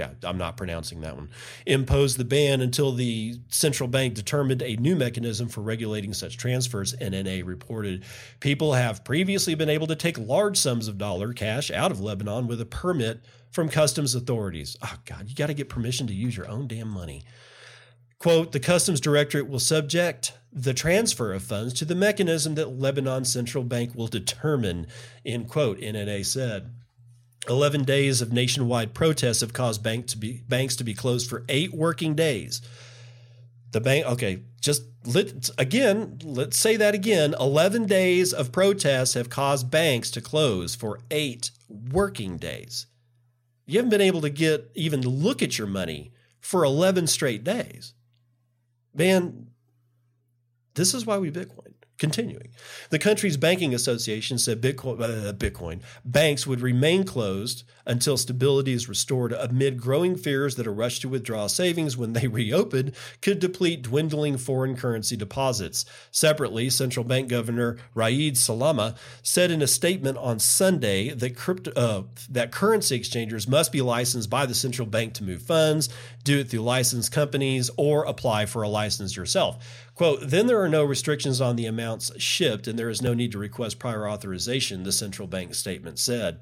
[0.00, 1.28] yeah, I'm not pronouncing that one,
[1.66, 6.94] imposed the ban until the central bank determined a new mechanism for regulating such transfers,
[6.96, 8.04] NNA reported.
[8.40, 12.46] People have previously been able to take large sums of dollar cash out of Lebanon
[12.46, 14.74] with a permit from customs authorities.
[14.80, 17.22] Oh, God, you got to get permission to use your own damn money.
[18.18, 23.26] Quote, the Customs Directorate will subject the transfer of funds to the mechanism that Lebanon
[23.26, 24.86] Central Bank will determine,
[25.26, 26.70] end quote, NNA said.
[27.48, 31.44] 11 days of nationwide protests have caused bank to be, banks to be closed for
[31.48, 32.60] eight working days.
[33.72, 37.34] The bank, okay, just let, again, let's say that again.
[37.38, 42.86] 11 days of protests have caused banks to close for eight working days.
[43.66, 47.94] You haven't been able to get even look at your money for 11 straight days.
[48.94, 49.46] Man,
[50.74, 51.69] this is why we Bitcoin.
[52.00, 52.48] Continuing,
[52.88, 58.88] the country's banking association said Bitcoin, uh, Bitcoin banks would remain closed until stability is
[58.88, 63.82] restored amid growing fears that a rush to withdraw savings when they reopen could deplete
[63.82, 65.84] dwindling foreign currency deposits.
[66.10, 72.04] Separately, central bank governor Riad Salameh said in a statement on Sunday that crypto, uh,
[72.30, 75.90] that currency exchangers must be licensed by the central bank to move funds,
[76.24, 79.86] do it through licensed companies, or apply for a license yourself.
[79.94, 83.32] Quote, then there are no restrictions on the amounts shipped and there is no need
[83.32, 86.40] to request prior authorization, the central bank statement said.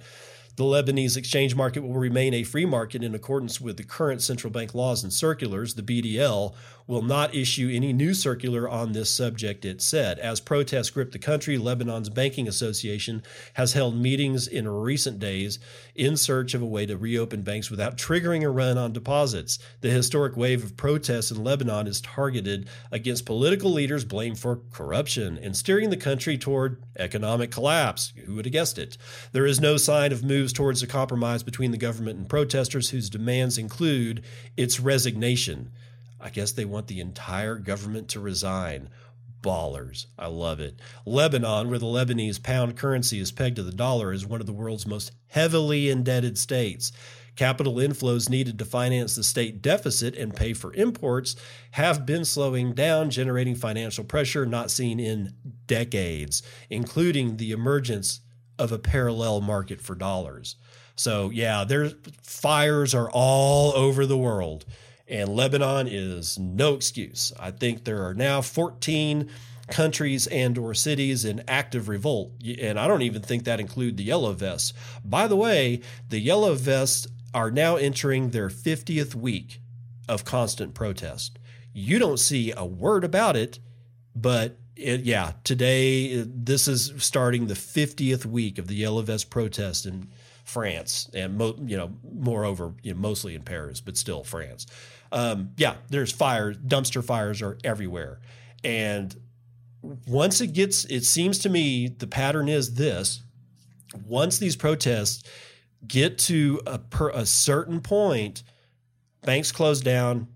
[0.59, 4.53] The Lebanese exchange market will remain a free market in accordance with the current central
[4.53, 5.75] bank laws and circulars.
[5.75, 6.53] The BDL
[6.89, 10.19] will not issue any new circular on this subject, it said.
[10.19, 13.23] As protests grip the country, Lebanon's Banking Association
[13.55, 15.61] has held meetings in recent days
[15.95, 19.59] in search of a way to reopen banks without triggering a run on deposits.
[19.83, 25.39] The historic wave of protests in Lebanon is targeted against political leaders blamed for corruption
[25.39, 28.15] and steering the country toward economic collapse.
[28.25, 28.97] Who would have guessed it?
[29.33, 33.11] There is no sign of moves towards a compromise between the government and protesters whose
[33.11, 34.25] demands include
[34.57, 35.71] its resignation.
[36.21, 38.89] I guess they want the entire government to resign.
[39.41, 40.07] Ballers.
[40.19, 40.81] I love it.
[41.07, 44.53] Lebanon, where the Lebanese pound currency is pegged to the dollar, is one of the
[44.53, 46.91] world's most heavily indebted states.
[47.37, 51.37] Capital inflows needed to finance the state deficit and pay for imports
[51.71, 55.33] have been slowing down, generating financial pressure not seen in
[55.69, 58.23] decades, including the emergence
[58.59, 60.57] of a parallel market for dollars.
[60.97, 64.65] So, yeah, there's fires are all over the world,
[65.07, 67.33] and Lebanon is no excuse.
[67.39, 69.31] I think there are now 14
[69.69, 74.05] countries and or cities in active revolt, and I don't even think that include the
[74.05, 74.73] yellow vests.
[75.05, 79.61] By the way, the yellow vests are now entering their 50th week
[80.09, 81.39] of constant protest.
[81.73, 83.59] You don't see a word about it,
[84.17, 89.87] but it, yeah, today this is starting the 50th week of the Yellow Vest protest
[89.87, 90.09] in
[90.45, 94.67] France, and mo, you know, moreover, you know, mostly in Paris, but still France.
[95.11, 98.21] Um, yeah, there's fires, dumpster fires are everywhere,
[98.63, 99.15] and
[100.07, 103.23] once it gets, it seems to me the pattern is this:
[104.07, 105.23] once these protests
[105.87, 108.43] get to a, per, a certain point,
[109.23, 110.29] banks close down,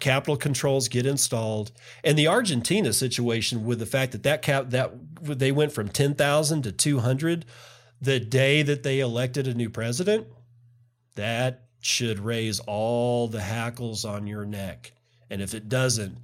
[0.00, 1.72] capital controls get installed.
[2.02, 6.62] And the Argentina situation with the fact that that cap that they went from 10,000
[6.62, 7.44] to 200
[8.00, 10.26] the day that they elected a new president
[11.16, 14.92] that should raise all the hackles on your neck.
[15.28, 16.18] And if it doesn't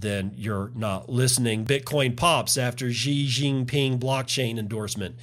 [0.00, 1.64] then you're not listening.
[1.64, 5.16] Bitcoin pops after Xi Jinping blockchain endorsement.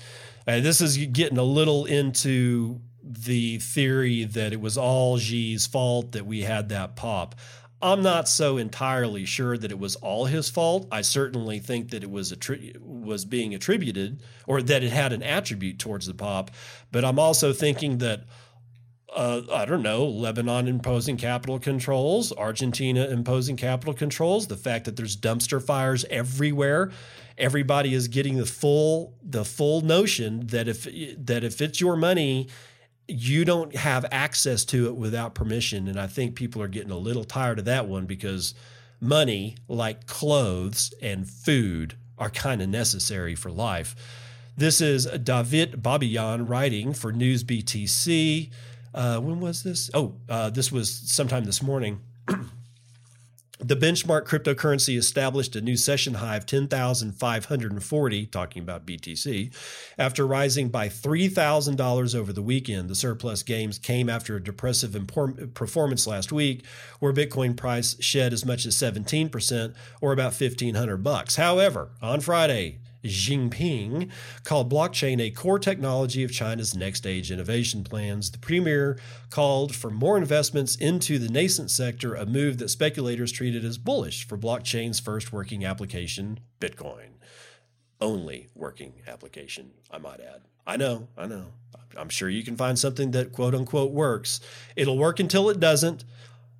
[0.47, 6.13] Uh, this is getting a little into the theory that it was all Xi's fault
[6.13, 7.35] that we had that pop.
[7.83, 10.87] I'm not so entirely sure that it was all his fault.
[10.89, 12.33] I certainly think that it was
[12.79, 16.51] was being attributed or that it had an attribute towards the pop,
[16.93, 18.21] but I'm also thinking that
[19.13, 24.95] uh, I don't know, Lebanon imposing capital controls, Argentina imposing capital controls, the fact that
[24.95, 26.89] there's dumpster fires everywhere,
[27.37, 32.47] everybody is getting the full the full notion that if that if it's your money
[33.07, 35.87] you don't have access to it without permission.
[35.87, 38.53] And I think people are getting a little tired of that one because
[39.01, 43.95] money, like clothes and food, are kind of necessary for life.
[44.55, 48.51] This is David Babiyan writing for News BTC.
[48.93, 49.89] Uh, when was this?
[49.93, 51.99] Oh, uh, this was sometime this morning.
[53.65, 59.53] The benchmark cryptocurrency established a new session high of 10,540, talking about BTC,
[59.97, 62.89] after rising by $3,000 over the weekend.
[62.89, 64.97] The surplus gains came after a depressive
[65.53, 66.65] performance last week,
[66.99, 71.37] where Bitcoin price shed as much as 17%, or about 1,500 bucks.
[71.37, 74.09] However, on Friday, Jinping
[74.43, 78.31] called blockchain a core technology of China's next stage innovation plans.
[78.31, 78.97] The premier
[79.29, 84.27] called for more investments into the nascent sector, a move that speculators treated as bullish
[84.27, 87.09] for blockchain's first working application, Bitcoin.
[87.99, 90.41] Only working application, I might add.
[90.65, 91.47] I know, I know.
[91.97, 94.39] I'm sure you can find something that quote unquote works.
[94.75, 96.03] It'll work until it doesn't.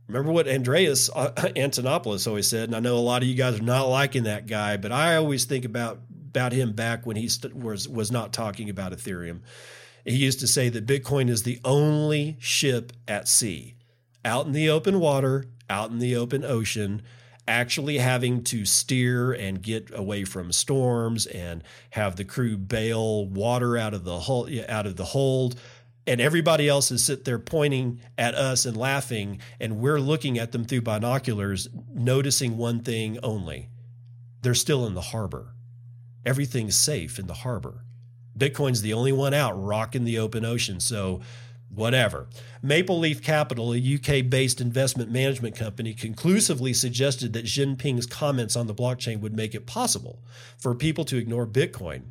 [0.08, 3.60] Remember what Andreas uh, Antonopoulos always said, and I know a lot of you guys
[3.60, 6.00] are not liking that guy, but I always think about
[6.34, 9.41] about him back when he st- was was not talking about Ethereum.
[10.03, 13.75] He used to say that Bitcoin is the only ship at sea,
[14.25, 17.03] out in the open water, out in the open ocean,
[17.47, 23.77] actually having to steer and get away from storms and have the crew bail water
[23.77, 25.55] out of the hull, out of the hold.
[26.07, 30.51] And everybody else is sit there pointing at us and laughing and we're looking at
[30.51, 33.69] them through binoculars noticing one thing only.
[34.41, 35.53] They're still in the harbor
[36.26, 37.84] everything's safe in the harbor.
[38.38, 40.80] Bitcoin's the only one out rocking the open ocean.
[40.80, 41.21] So,
[41.69, 42.28] whatever.
[42.61, 48.67] Maple Leaf Capital, a UK based investment management company, conclusively suggested that Jinping's comments on
[48.67, 50.19] the blockchain would make it possible
[50.57, 52.03] for people to ignore Bitcoin.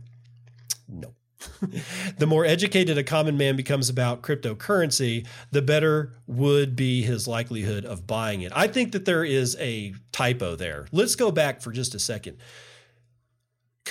[0.88, 1.14] No.
[2.18, 7.84] the more educated a common man becomes about cryptocurrency, the better would be his likelihood
[7.84, 8.52] of buying it.
[8.54, 10.86] I think that there is a typo there.
[10.92, 12.36] Let's go back for just a second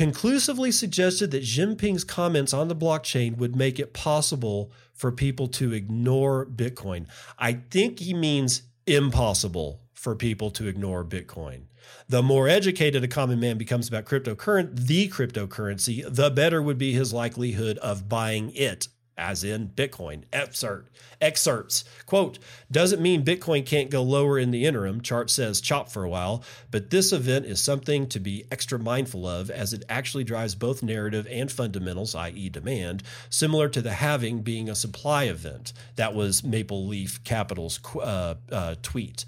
[0.01, 5.73] conclusively suggested that Jinping's comments on the blockchain would make it possible for people to
[5.73, 7.05] ignore Bitcoin.
[7.37, 11.65] I think he means impossible for people to ignore Bitcoin.
[12.09, 16.93] The more educated a common man becomes about cryptocurrency, the cryptocurrency, the better would be
[16.93, 18.87] his likelihood of buying it
[19.21, 20.23] as in Bitcoin.
[20.33, 20.89] Excerpt,
[21.21, 21.85] excerpts.
[22.05, 22.39] Quote,
[22.71, 26.43] doesn't mean Bitcoin can't go lower in the interim, chart says chop for a while,
[26.71, 30.81] but this event is something to be extra mindful of as it actually drives both
[30.81, 35.71] narrative and fundamentals, i.e., demand, similar to the halving being a supply event.
[35.95, 39.25] That was Maple Leaf Capital's uh, uh, tweet.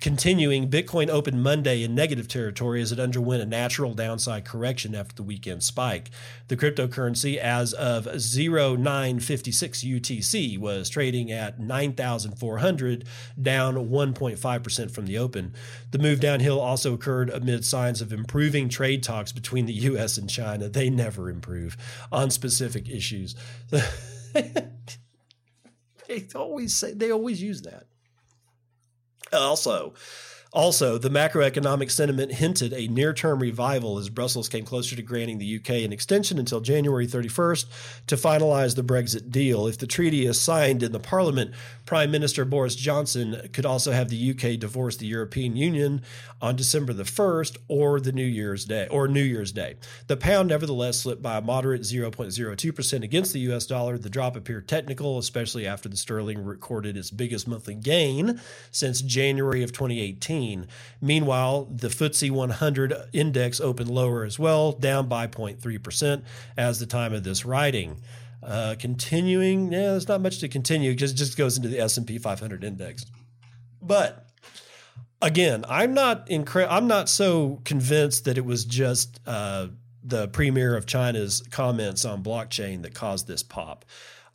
[0.00, 5.14] Continuing, Bitcoin opened Monday in negative territory as it underwent a natural downside correction after
[5.14, 6.10] the weekend spike.
[6.48, 13.04] The cryptocurrency, as of 0956 UTC, was trading at 9,400,
[13.40, 15.54] down 1.5% from the open.
[15.92, 20.18] The move downhill also occurred amid signs of improving trade talks between the U.S.
[20.18, 20.68] and China.
[20.68, 21.76] They never improve
[22.12, 23.34] on specific issues.
[26.08, 27.86] they always say they always use that.
[29.32, 29.92] Also,
[30.56, 35.36] also, the macroeconomic sentiment hinted a near term revival as Brussels came closer to granting
[35.36, 37.66] the UK an extension until January 31st
[38.06, 39.66] to finalize the Brexit deal.
[39.66, 41.50] If the treaty is signed in the Parliament,
[41.84, 46.00] Prime Minister Boris Johnson could also have the UK divorce the European Union
[46.40, 49.76] on December the 1st or the New Year's Day or New Year's Day.
[50.06, 53.98] The pound nevertheless slipped by a moderate 0.02% against the US dollar.
[53.98, 58.40] The drop appeared technical, especially after the sterling recorded its biggest monthly gain
[58.70, 60.45] since January of 2018.
[61.00, 66.22] Meanwhile, the FTSE 100 index opened lower as well, down by 0.3%
[66.56, 67.96] as the time of this writing.
[68.42, 72.18] Uh, continuing, yeah, there's not much to continue because it just goes into the S&P
[72.18, 73.04] 500 index.
[73.82, 74.26] But
[75.20, 79.68] again, I'm not incre- I'm not so convinced that it was just uh,
[80.04, 83.84] the premier of China's comments on blockchain that caused this pop.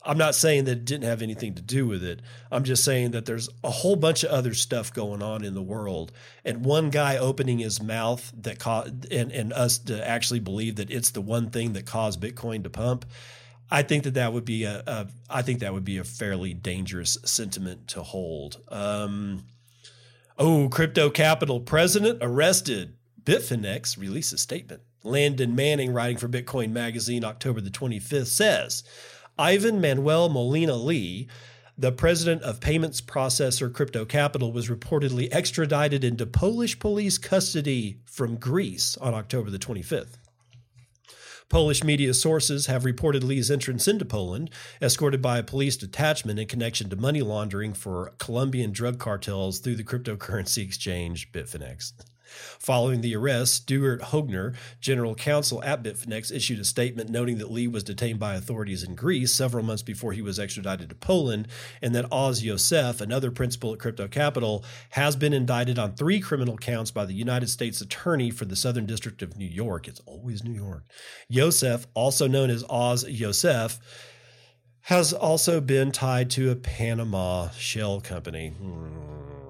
[0.04, 2.22] I'm not saying that it didn't have anything to do with it.
[2.52, 5.62] I'm just saying that there's a whole bunch of other stuff going on in the
[5.62, 6.12] world,
[6.44, 10.90] and one guy opening his mouth that caused and, and us to actually believe that
[10.90, 13.06] it's the one thing that caused Bitcoin to pump.
[13.70, 16.54] I think that that would be a, a I think that would be a fairly
[16.54, 18.60] dangerous sentiment to hold.
[18.70, 19.46] Um,
[20.38, 22.96] oh, crypto capital president arrested.
[23.24, 24.82] Bitfinex releases statement.
[25.04, 28.84] Landon Manning, writing for Bitcoin Magazine, October the 25th, says
[29.42, 31.28] Ivan Manuel Molina Lee,
[31.76, 38.36] the president of payments processor Crypto Capital, was reportedly extradited into Polish police custody from
[38.36, 40.20] Greece on October the 25th.
[41.50, 46.48] Polish media sources have reported Lee's entrance into Poland, escorted by a police detachment in
[46.48, 51.94] connection to money laundering for Colombian drug cartels through the cryptocurrency exchange Bitfinex.
[52.60, 57.68] Following the arrest, Stuart Hoegner, general counsel at Bitfinex, issued a statement noting that Lee
[57.68, 61.48] was detained by authorities in Greece several months before he was extradited to Poland,
[61.82, 66.58] and that Oz Yosef, another principal at Crypto Capital, has been indicted on three criminal
[66.58, 69.88] counts by the United States Attorney for the Southern District of New York.
[69.88, 70.84] It's always New York.
[71.28, 73.80] Yosef, also known as Oz Yosef,
[74.82, 78.50] has also been tied to a Panama shell company.
[78.50, 79.41] Hmm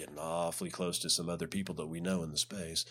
[0.00, 2.86] getting awfully close to some other people that we know in the space.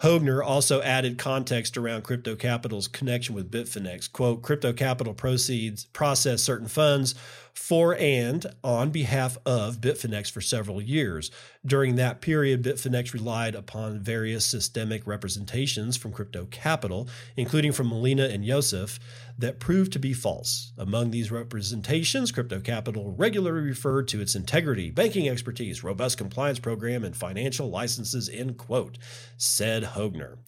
[0.00, 4.10] Hoegner also added context around Crypto Capital's connection with Bitfinex.
[4.10, 7.14] Quote, Crypto Capital proceeds process certain funds
[7.52, 11.30] for and on behalf of Bitfinex for several years.
[11.64, 17.06] During that period, Bitfinex relied upon various systemic representations from Crypto Capital,
[17.36, 18.98] including from Molina and Yosef,
[19.38, 20.72] that proved to be false.
[20.78, 27.04] Among these representations, Crypto Capital regularly referred to its integrity, banking expertise, robust compliance program,
[27.04, 28.98] and financial licenses, end quote,
[29.36, 30.38] said Hoegner.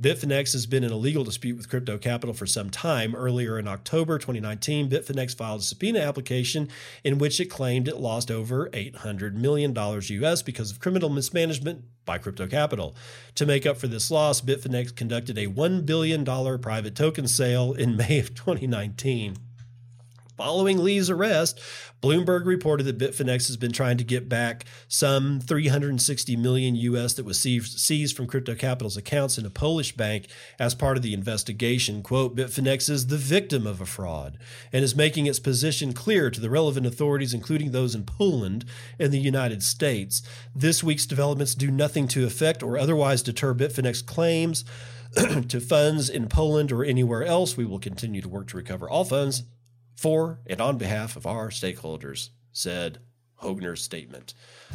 [0.00, 3.14] Bitfinex has been in a legal dispute with Crypto Capital for some time.
[3.14, 6.70] Earlier in October 2019, Bitfinex filed a subpoena application
[7.04, 12.16] in which it claimed it lost over $800 million US because of criminal mismanagement by
[12.16, 12.96] Crypto Capital.
[13.34, 17.96] To make up for this loss, Bitfinex conducted a $1 billion private token sale in
[17.98, 19.36] May of 2019.
[20.40, 21.60] Following Lee's arrest,
[22.00, 27.26] Bloomberg reported that Bitfinex has been trying to get back some 360 million US that
[27.26, 30.28] was seized from Crypto Capital's accounts in a Polish bank
[30.58, 32.02] as part of the investigation.
[32.02, 34.38] Quote, Bitfinex is the victim of a fraud
[34.72, 38.64] and is making its position clear to the relevant authorities, including those in Poland
[38.98, 40.22] and the United States.
[40.56, 44.64] This week's developments do nothing to affect or otherwise deter Bitfinex claims
[45.48, 47.58] to funds in Poland or anywhere else.
[47.58, 49.42] We will continue to work to recover all funds
[50.00, 53.00] for and on behalf of our stakeholders, said
[53.42, 54.32] Hoegner's statement.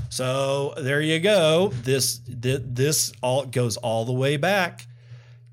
[0.09, 1.71] So there you go.
[1.81, 4.85] This this all goes all the way back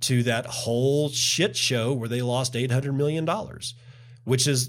[0.00, 3.74] to that whole shit show where they lost eight hundred million dollars,
[4.24, 4.68] which is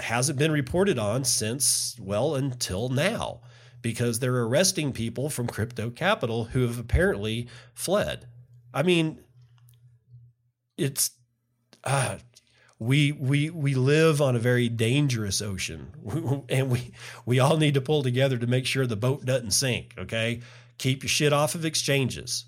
[0.00, 3.40] hasn't been reported on since well until now
[3.82, 8.26] because they're arresting people from crypto capital who have apparently fled.
[8.72, 9.18] I mean,
[10.78, 11.10] it's
[11.84, 12.16] uh,
[12.86, 15.92] we we we live on a very dangerous ocean.
[16.48, 16.92] And we
[17.24, 20.40] we all need to pull together to make sure the boat doesn't sink okay?
[20.78, 22.44] Keep your shit off of exchanges.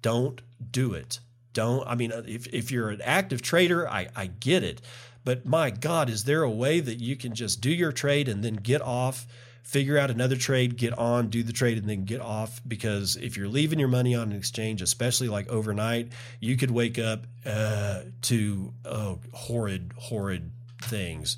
[0.00, 1.20] Don't do it.
[1.52, 4.80] Don't i mean uh, if, if you're an active trader i i get it.
[5.24, 8.42] But my god is there a way that you can just do your trade and
[8.42, 9.26] then get off
[9.62, 12.60] figure out another trade, get on, do the trade, and then get off.
[12.66, 16.98] Because if you're leaving your money on an exchange, especially like overnight, you could wake
[16.98, 20.50] up uh, to oh, horrid, horrid
[20.82, 21.36] things.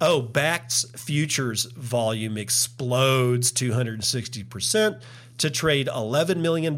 [0.00, 5.00] Oh, Bakkt's futures volume explodes 260%
[5.38, 6.74] to trade $11 million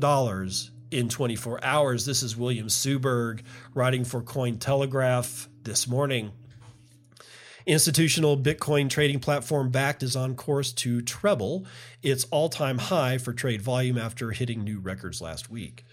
[0.90, 2.06] in 24 hours.
[2.06, 3.40] This is William Suberg
[3.74, 6.32] writing for Cointelegraph this morning.
[7.66, 11.64] Institutional Bitcoin trading platform Bakkt is on course to treble
[12.02, 15.84] its all time high for trade volume after hitting new records last week.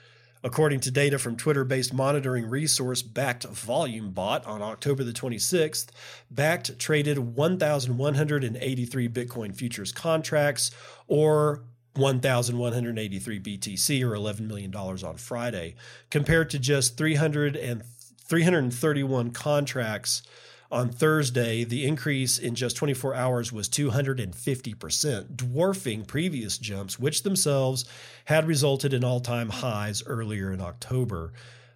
[0.43, 5.87] According to data from Twitter based monitoring resource Bakkt Volume Bot on October the 26th,
[6.33, 10.71] Bakkt traded 1,183 Bitcoin futures contracts
[11.07, 11.63] or
[11.95, 15.75] 1,183 BTC or $11 million on Friday,
[16.09, 17.83] compared to just 300 and
[18.27, 20.23] 331 contracts
[20.71, 27.85] on Thursday, the increase in just 24 hours was 250%, dwarfing previous jumps, which themselves
[28.25, 31.33] had resulted in all time highs earlier in October.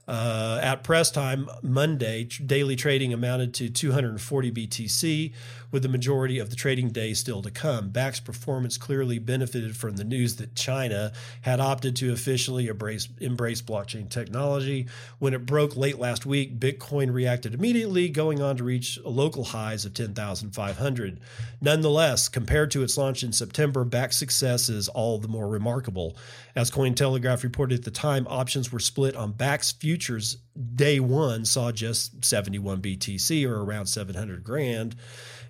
[0.07, 5.33] Uh, at press time Monday, daily trading amounted to 240 BTC,
[5.71, 7.89] with the majority of the trading day still to come.
[7.89, 13.61] Bakkt's performance clearly benefited from the news that China had opted to officially embrace, embrace
[13.61, 14.87] blockchain technology.
[15.19, 19.85] When it broke late last week, Bitcoin reacted immediately, going on to reach local highs
[19.85, 21.19] of 10,500.
[21.59, 26.15] Nonetheless, compared to its launch in September, Bakkt's success is all the more remarkable.
[26.55, 30.37] As Cointelegraph reported at the time, options were split on Bakkt's futures.
[30.75, 34.95] Day one saw just 71 BTC or around 700 grand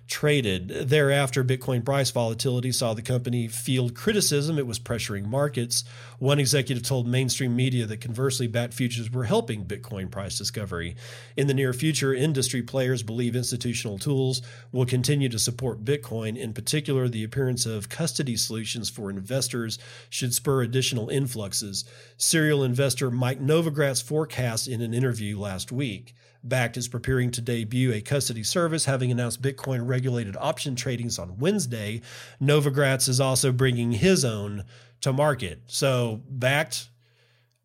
[0.08, 0.68] traded.
[0.68, 5.84] Thereafter, Bitcoin price volatility saw the company field criticism it was pressuring markets.
[6.18, 10.96] One executive told mainstream media that conversely, Bakkt futures were helping Bitcoin price discovery.
[11.36, 14.42] In the near future, industry players believe institutional tools
[14.72, 16.36] will continue to support Bitcoin.
[16.36, 19.78] In particular, the appearance of custody solutions for investors
[20.08, 21.84] should spur additional influxes.
[22.16, 26.14] Serial investor Mike Novogratz forecast in an interview last week.
[26.48, 31.38] Bakkt is preparing to debut a custody service, having announced Bitcoin regulated option tradings on
[31.38, 32.00] Wednesday.
[32.40, 34.64] Novogratz is also bringing his own
[35.00, 35.62] to market.
[35.66, 36.88] So Bakkt,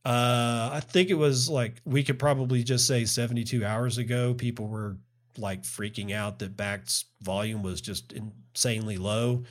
[0.05, 4.67] uh, I think it was like we could probably just say 72 hours ago, people
[4.67, 4.97] were
[5.37, 9.43] like freaking out that Bakkt's volume was just insanely low.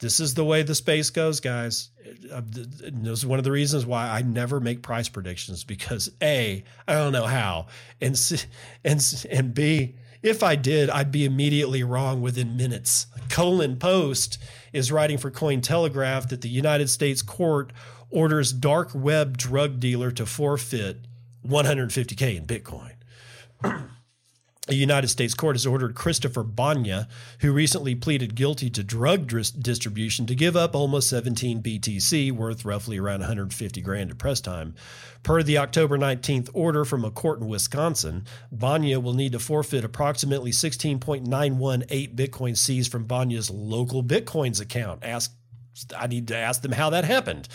[0.00, 1.90] This is the way the space goes, guys.
[2.32, 6.62] Uh, this is one of the reasons why I never make price predictions because a
[6.86, 7.66] I don't know how,
[8.00, 8.38] and c,
[8.84, 13.06] and and b if I did, I'd be immediately wrong within minutes.
[13.30, 14.38] Colin Post
[14.72, 17.72] is writing for Cointelegraph that the United States court
[18.10, 21.06] orders dark web drug dealer to forfeit
[21.46, 22.92] 150K in Bitcoin.
[24.70, 27.08] A United States court has ordered Christopher Banya,
[27.40, 32.98] who recently pleaded guilty to drug distribution, to give up almost 17 BTC, worth roughly
[32.98, 34.74] around 150 grand at press time.
[35.22, 39.84] Per the October 19th order from a court in Wisconsin, Banya will need to forfeit
[39.84, 45.02] approximately 16.918 Bitcoin seized from Banya's LocalBitcoins account.
[45.02, 45.32] Ask,
[45.96, 47.48] I need to ask them how that happened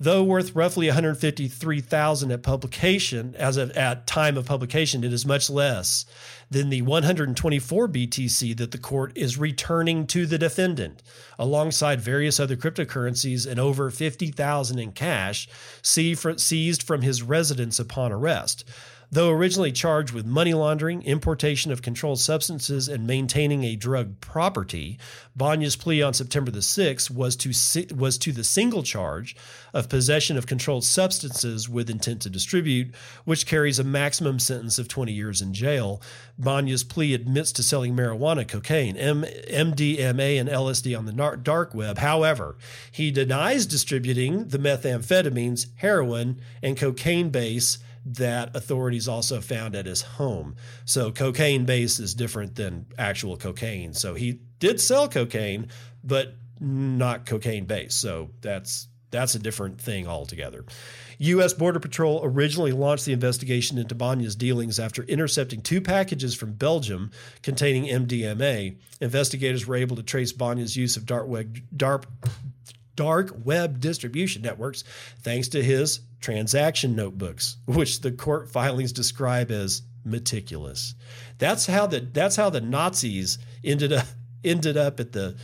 [0.00, 5.48] though worth roughly 153,000 at publication as of at time of publication, it is much
[5.48, 6.04] less
[6.50, 11.02] than the 124 BTC that the court is returning to the defendant,
[11.38, 15.48] alongside various other cryptocurrencies and over 50,000 in cash
[15.82, 18.64] seized from his residence upon arrest.
[19.10, 24.98] Though originally charged with money laundering, importation of controlled substances, and maintaining a drug property,
[25.36, 29.36] Banya's plea on September the 6th was to, was to the single charge
[29.72, 32.94] of possession of controlled substances with intent to distribute,
[33.24, 36.00] which carries a maximum sentence of 20 years in jail.
[36.38, 41.98] Banya's plea admits to selling marijuana, cocaine, M- MDMA, and LSD on the dark web.
[41.98, 42.56] However,
[42.90, 50.02] he denies distributing the methamphetamines, heroin, and cocaine base that authorities also found at his
[50.02, 50.56] home.
[50.84, 53.94] So cocaine base is different than actual cocaine.
[53.94, 55.68] So he did sell cocaine,
[56.02, 57.94] but not cocaine base.
[57.94, 60.64] So that's that's a different thing altogether.
[61.18, 61.52] U.S.
[61.52, 67.12] Border Patrol originally launched the investigation into Banya's dealings after intercepting two packages from Belgium
[67.40, 68.76] containing MDMA.
[69.00, 72.06] Investigators were able to trace Banya's use of dark web, dark,
[72.96, 74.82] dark web distribution networks
[75.20, 80.94] thanks to his transaction notebooks, which the court filings describe as meticulous.
[81.38, 84.06] That's how the that's how the Nazis ended up
[84.44, 85.36] ended up at the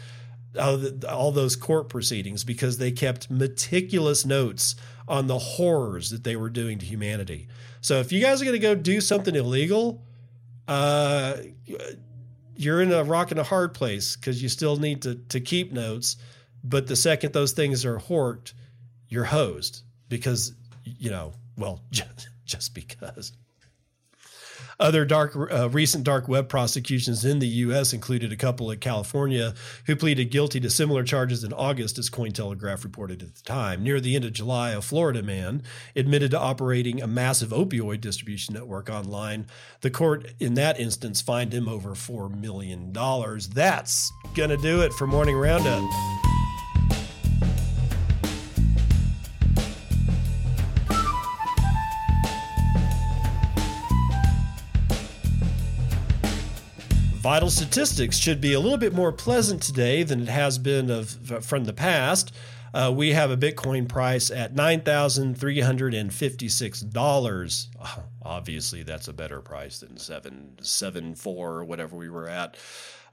[0.59, 4.75] all those court proceedings because they kept meticulous notes
[5.07, 7.47] on the horrors that they were doing to humanity.
[7.81, 10.05] So if you guys are going to go do something illegal,
[10.67, 11.37] uh,
[12.57, 15.73] you're in a rock and a hard place because you still need to to keep
[15.73, 16.17] notes.
[16.65, 18.55] But the second those things are horked,
[19.09, 20.53] you're hosed because
[20.85, 23.33] you know, well, just, just because.
[24.81, 27.93] Other dark, uh, recent dark web prosecutions in the U.S.
[27.93, 29.53] included a couple in California
[29.87, 33.83] who pleaded guilty to similar charges in August, as Cointelegraph reported at the time.
[33.83, 35.63] Near the end of July, a Florida man
[35.95, 39.47] admitted to operating a massive opioid distribution network online.
[39.83, 42.91] The court, in that instance, fined him over $4 million.
[42.93, 45.85] That's going to do it for Morning Roundup.
[57.21, 61.45] Vital statistics should be a little bit more pleasant today than it has been of
[61.45, 62.35] from the past.
[62.73, 67.69] Uh, we have a Bitcoin price at nine thousand three hundred and fifty-six dollars.
[68.23, 72.57] Obviously, that's a better price than seven seven four or whatever we were at.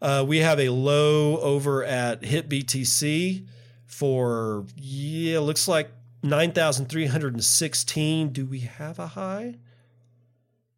[0.02, 3.46] Uh, we have a low over at HitBTC
[3.88, 5.92] for yeah, looks like
[6.24, 8.30] nine thousand three hundred and sixteen.
[8.30, 9.56] Do we have a high?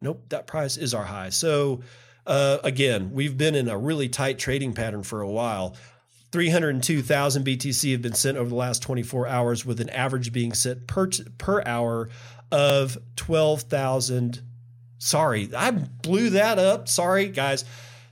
[0.00, 1.28] Nope, that price is our high.
[1.28, 1.82] So
[2.30, 5.74] uh, again, we've been in a really tight trading pattern for a while.
[6.30, 10.86] 302,000 BTC have been sent over the last 24 hours, with an average being sent
[10.86, 12.08] per per hour
[12.52, 14.42] of 12,000.
[14.98, 16.88] Sorry, I blew that up.
[16.88, 17.64] Sorry, guys.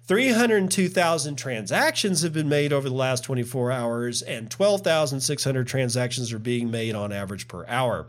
[0.09, 6.73] 302,000 transactions have been made over the last 24 hours, and 12,600 transactions are being
[6.73, 8.09] made on average per hour.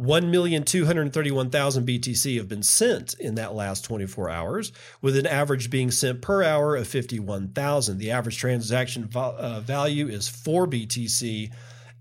[0.00, 1.50] 1,231,000
[1.84, 6.42] BTC have been sent in that last 24 hours, with an average being sent per
[6.42, 7.98] hour of 51,000.
[7.98, 11.50] The average transaction uh, value is 4 BTC,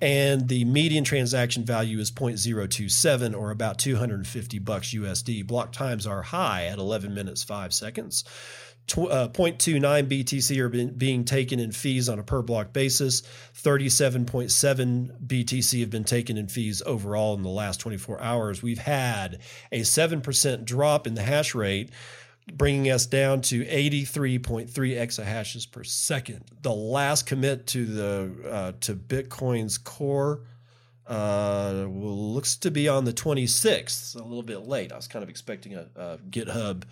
[0.01, 5.47] and the median transaction value is 0.027 or about 250 bucks USD.
[5.47, 8.25] Block times are high at 11 minutes 5 seconds
[8.93, 13.23] uh, 0.29 BTC are been, being taken in fees on a per block basis.
[13.55, 18.61] 37.7 BTC have been taken in fees overall in the last 24 hours.
[18.61, 19.39] We've had
[19.71, 21.89] a 7% drop in the hash rate.
[22.53, 26.43] bringing us down to 83.3 exahashes per second.
[26.61, 30.41] The last commit to the uh, to Bitcoin's core
[31.07, 34.91] uh, looks to be on the 26th, a little bit late.
[34.91, 36.83] I was kind of expecting a, a GitHub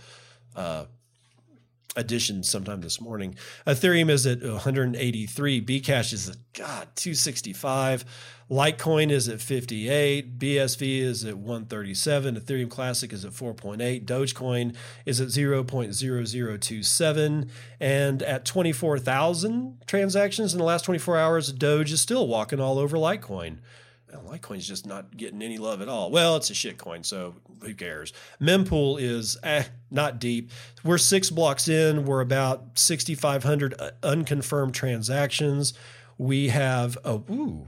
[1.96, 3.36] addition sometime this morning.
[3.68, 5.64] Ethereum is at 183.
[5.64, 8.06] Bcash is at God 265.
[8.50, 10.38] Litecoin is at 58.
[10.38, 12.36] BSV is at 137.
[12.36, 14.06] Ethereum Classic is at 4.8.
[14.06, 14.76] Dogecoin
[15.06, 17.50] is at 0.0027.
[17.80, 22.98] And at 24,000 transactions in the last 24 hours, Doge is still walking all over
[22.98, 23.58] Litecoin.
[24.20, 26.12] Litecoin's just not getting any love at all.
[26.12, 28.14] Well, it's a shit coin, so who cares?
[28.42, 30.52] Mempool is eh, not deep.
[30.84, 32.06] We're six blocks in.
[32.06, 35.74] We're about 6,500 uh, unconfirmed transactions.
[36.18, 37.68] We have a ooh,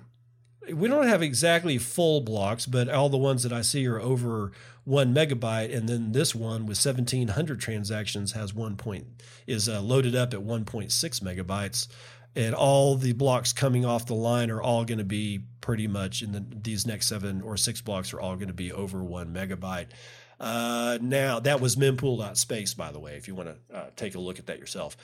[0.73, 4.51] we don't have exactly full blocks, but all the ones that I see are over
[4.83, 9.07] one megabyte, and then this one with 1,700 transactions has one point
[9.47, 10.89] is uh, loaded up at 1.6
[11.21, 11.87] megabytes
[12.35, 16.21] and all the blocks coming off the line are all going to be pretty much
[16.21, 19.33] in the, these next seven or six blocks are all going to be over one
[19.33, 19.87] megabyte.
[20.39, 24.19] Uh, now that was mempool.space, by the way, if you want to uh, take a
[24.19, 24.97] look at that yourself.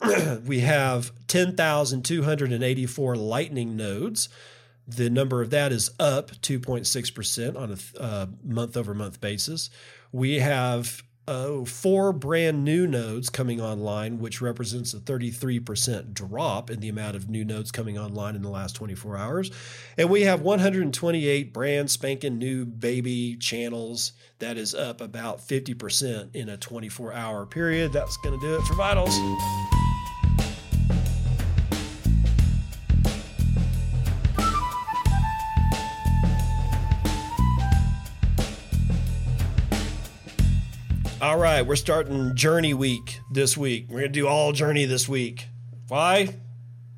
[0.44, 4.28] we have 10,284 lightning nodes.
[4.88, 9.70] The number of that is up 2.6% on a uh, month over month basis.
[10.12, 16.80] We have uh, four brand new nodes coming online, which represents a 33% drop in
[16.80, 19.50] the amount of new nodes coming online in the last 24 hours.
[19.98, 24.12] And we have 128 brand spanking new baby channels.
[24.38, 27.92] That is up about 50% in a 24 hour period.
[27.92, 29.16] That's going to do it for Vitals.
[41.36, 43.88] All right, we're starting Journey Week this week.
[43.90, 45.48] We're going to do all Journey this week.
[45.86, 46.34] Why?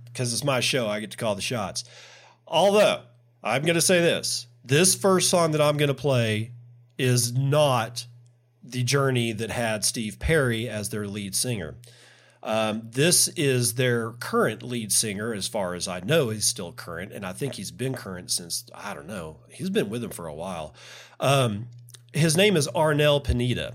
[0.05, 0.87] Because it's my show.
[0.87, 1.83] I get to call the shots.
[2.47, 3.03] Although,
[3.43, 6.53] I'm going to say this this first song that I'm going to play
[6.97, 8.07] is not
[8.63, 11.75] the Journey that had Steve Perry as their lead singer.
[12.41, 16.29] Um, this is their current lead singer, as far as I know.
[16.29, 19.39] He's still current, and I think he's been current since I don't know.
[19.49, 20.77] He's been with them for a while.
[21.19, 21.67] Um,
[22.13, 23.75] his name is Arnel Pineda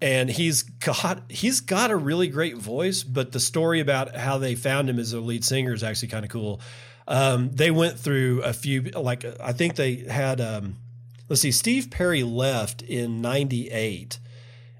[0.00, 4.54] and he's got he's got a really great voice but the story about how they
[4.54, 6.60] found him as a lead singer is actually kind of cool.
[7.08, 10.76] Um, they went through a few like i think they had um,
[11.28, 14.18] let's see steve perry left in 98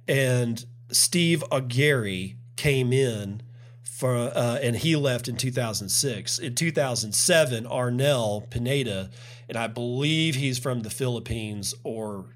[0.09, 3.43] and steve augeri came in
[3.85, 9.09] for uh, and he left in 2006 in 2007 Arnel pineda
[9.49, 12.36] and i believe he's from the philippines or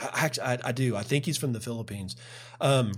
[0.00, 0.96] Actually, I, I, do.
[0.96, 2.16] I think he's from the Philippines.
[2.60, 2.92] Um,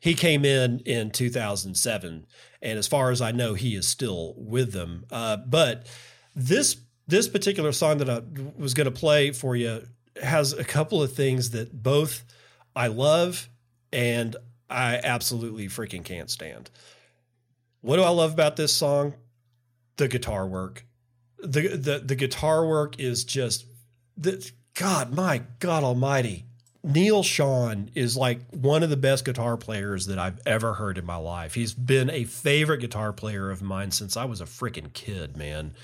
[0.00, 2.26] he came in in 2007,
[2.62, 5.04] and as far as I know, he is still with them.
[5.10, 5.86] Uh, but
[6.34, 8.22] this this particular song that I
[8.56, 9.82] was going to play for you
[10.22, 12.22] has a couple of things that both
[12.76, 13.48] I love
[13.92, 14.36] and
[14.68, 16.70] I absolutely freaking can't stand.
[17.80, 19.14] What do I love about this song?
[19.96, 20.84] The guitar work.
[21.38, 23.64] The the the guitar work is just
[24.16, 26.44] the God, my God Almighty.
[26.84, 31.04] Neal Schon is like one of the best guitar players that I've ever heard in
[31.04, 31.54] my life.
[31.54, 35.74] He's been a favorite guitar player of mine since I was a freaking kid, man.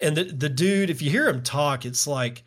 [0.00, 2.42] And the the dude, if you hear him talk, it's like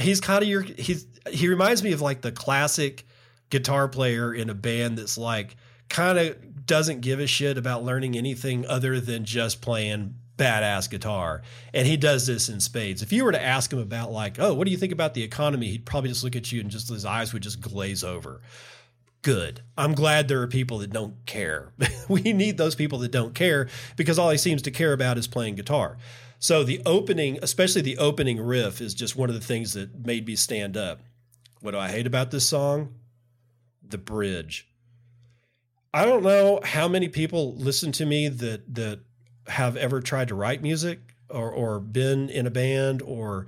[0.00, 3.06] he's kind of your he's he reminds me of like the classic
[3.50, 5.56] guitar player in a band that's like
[5.90, 11.42] kind of doesn't give a shit about learning anything other than just playing badass guitar.
[11.72, 13.02] And he does this in spades.
[13.02, 15.22] If you were to ask him about, like, oh, what do you think about the
[15.22, 15.68] economy?
[15.68, 18.40] He'd probably just look at you and just his eyes would just glaze over.
[19.22, 19.62] Good.
[19.78, 21.72] I'm glad there are people that don't care.
[22.08, 25.26] we need those people that don't care because all he seems to care about is
[25.26, 25.96] playing guitar.
[26.38, 30.26] So the opening, especially the opening riff, is just one of the things that made
[30.26, 31.00] me stand up.
[31.60, 32.92] What do I hate about this song?
[33.82, 34.68] The bridge.
[35.94, 39.00] I don't know how many people listen to me that that
[39.46, 43.46] have ever tried to write music or, or been in a band or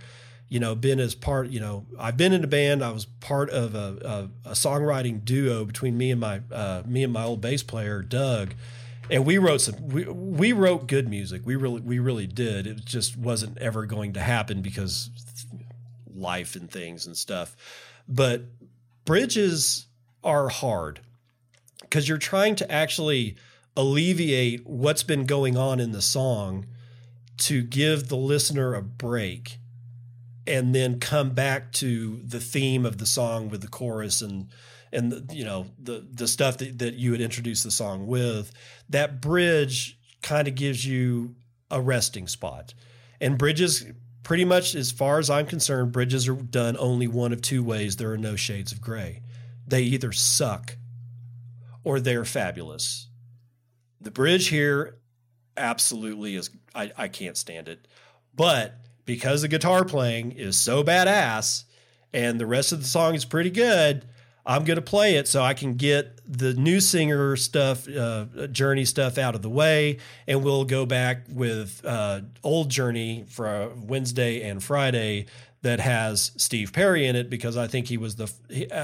[0.49, 2.83] you know been as part you know i've been in a band.
[2.83, 7.03] I was part of a, a, a songwriting duo between me and my uh, me
[7.03, 8.55] and my old bass player doug.
[9.09, 11.43] And we wrote some we, we wrote good music.
[11.45, 12.67] We really we really did.
[12.67, 15.11] It just wasn't ever going to happen because
[16.15, 17.57] life and things and stuff.
[18.09, 18.43] But
[19.05, 19.87] bridges
[20.25, 21.01] are hard
[21.81, 23.37] because you're trying to actually
[23.77, 26.67] alleviate what's been going on in the song
[27.39, 29.59] to give the listener a break
[30.47, 34.49] and then come back to the theme of the song with the chorus and
[34.93, 38.53] and the, you know the the stuff that, that you would introduce the song with
[38.89, 41.35] that bridge kind of gives you
[41.71, 42.75] a resting spot.
[43.21, 43.85] And bridges
[44.23, 47.97] pretty much as far as i'm concerned bridges are done only one of two ways.
[47.97, 49.23] There are no shades of gray.
[49.67, 50.77] They either suck
[51.85, 53.06] or they're fabulous
[54.07, 54.99] the bridge here
[55.57, 57.89] absolutely is i, I can't stand it.
[58.35, 61.65] But because the guitar playing is so badass
[62.13, 64.07] and the rest of the song is pretty good,
[64.45, 68.85] I'm going to play it so I can get the new singer stuff, uh, Journey
[68.85, 69.99] stuff out of the way,
[70.29, 75.27] and we'll go back with uh, old Journey for Wednesday and Friday
[75.67, 78.31] that has Steve Perry in it because I think he was the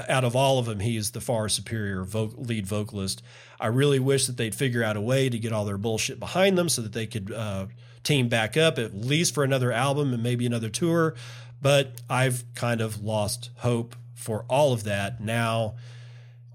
[0.09, 3.23] out of all of them, he is the far superior lead vocalist.
[3.57, 6.57] I really wish that they'd figure out a way to get all their bullshit behind
[6.57, 7.67] them so that they could uh,
[8.03, 11.15] team back up at least for another album and maybe another tour.
[11.61, 15.75] But I've kind of lost hope for all of that now,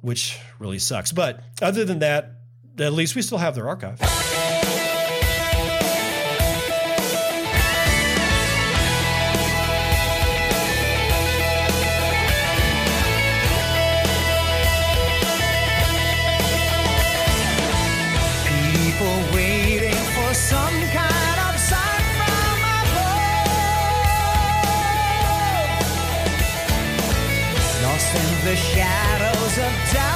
[0.03, 1.11] which really sucks.
[1.11, 2.33] But other than that,
[2.79, 3.99] at least we still have their archive.
[28.49, 30.08] The shadows of doubt.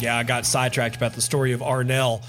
[0.00, 2.22] Yeah, I got sidetracked about the story of Arnel.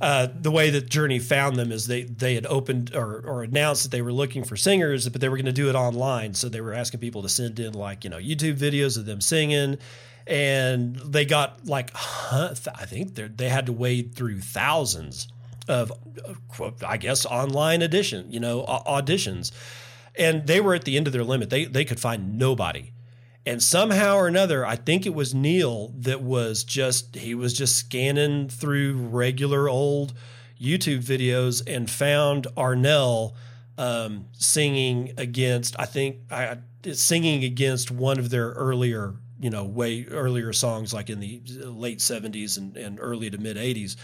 [0.00, 3.84] Uh, the way that Journey found them is they they had opened or, or announced
[3.84, 6.34] that they were looking for singers, but they were going to do it online.
[6.34, 9.20] So they were asking people to send in like you know YouTube videos of them
[9.20, 9.78] singing,
[10.26, 12.54] and they got like I
[12.86, 15.28] think they had to wade through thousands
[15.66, 15.92] of
[16.86, 19.50] I guess online edition you know auditions,
[20.14, 21.48] and they were at the end of their limit.
[21.50, 22.92] They they could find nobody.
[23.46, 27.76] And somehow or another, I think it was Neil that was just, he was just
[27.76, 30.14] scanning through regular old
[30.60, 33.34] YouTube videos and found Arnel
[33.78, 36.58] um, singing against, I think, I,
[36.92, 42.00] singing against one of their earlier, you know, way earlier songs, like in the late
[42.00, 43.96] 70s and, and early to mid 80s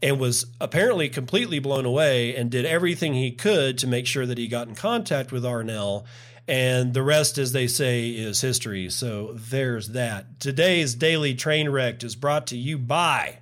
[0.00, 4.38] and was apparently completely blown away and did everything he could to make sure that
[4.38, 6.04] he got in contact with Arnel
[6.48, 8.88] and the rest, as they say, is history.
[8.88, 10.40] So there's that.
[10.40, 13.40] Today's Daily Train Wreck is brought to you by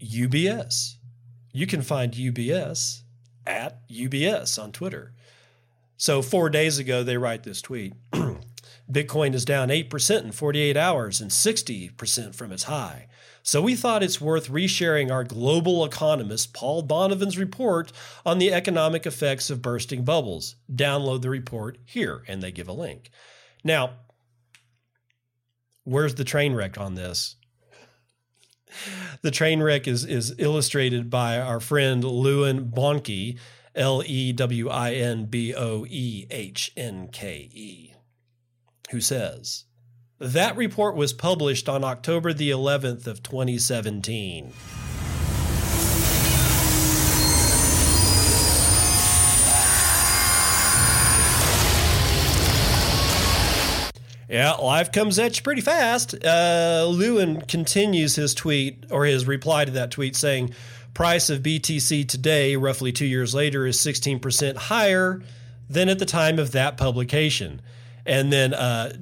[0.00, 0.96] UBS.
[1.52, 3.02] You can find UBS
[3.46, 5.12] at UBS on Twitter.
[5.96, 7.94] So four days ago, they write this tweet
[8.90, 13.06] Bitcoin is down 8% in 48 hours and 60% from its high.
[13.42, 17.92] So we thought it's worth resharing our global economist Paul Donovan's report
[18.24, 20.54] on the economic effects of bursting bubbles.
[20.72, 23.10] Download the report here, and they give a link.
[23.64, 23.94] Now,
[25.84, 27.36] where's the train wreck on this?
[29.22, 33.38] The train wreck is, is illustrated by our friend Lewin Boehnke,
[33.74, 37.94] L E W I N B O E H N K E,
[38.90, 39.64] who says,
[40.22, 44.52] that report was published on October the 11th of 2017.
[54.28, 56.14] Yeah, life comes at you pretty fast.
[56.24, 60.54] Uh, Lewin continues his tweet or his reply to that tweet saying,
[60.94, 65.20] "Price of BTC today, roughly two years later, is 16% higher
[65.68, 67.60] than at the time of that publication."
[68.06, 68.92] And then uh,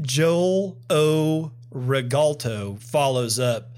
[0.00, 1.52] Joel O.
[1.72, 3.70] Regalto follows up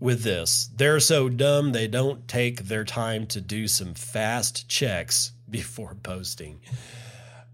[0.00, 0.68] with this.
[0.74, 6.60] They're so dumb they don't take their time to do some fast checks before posting.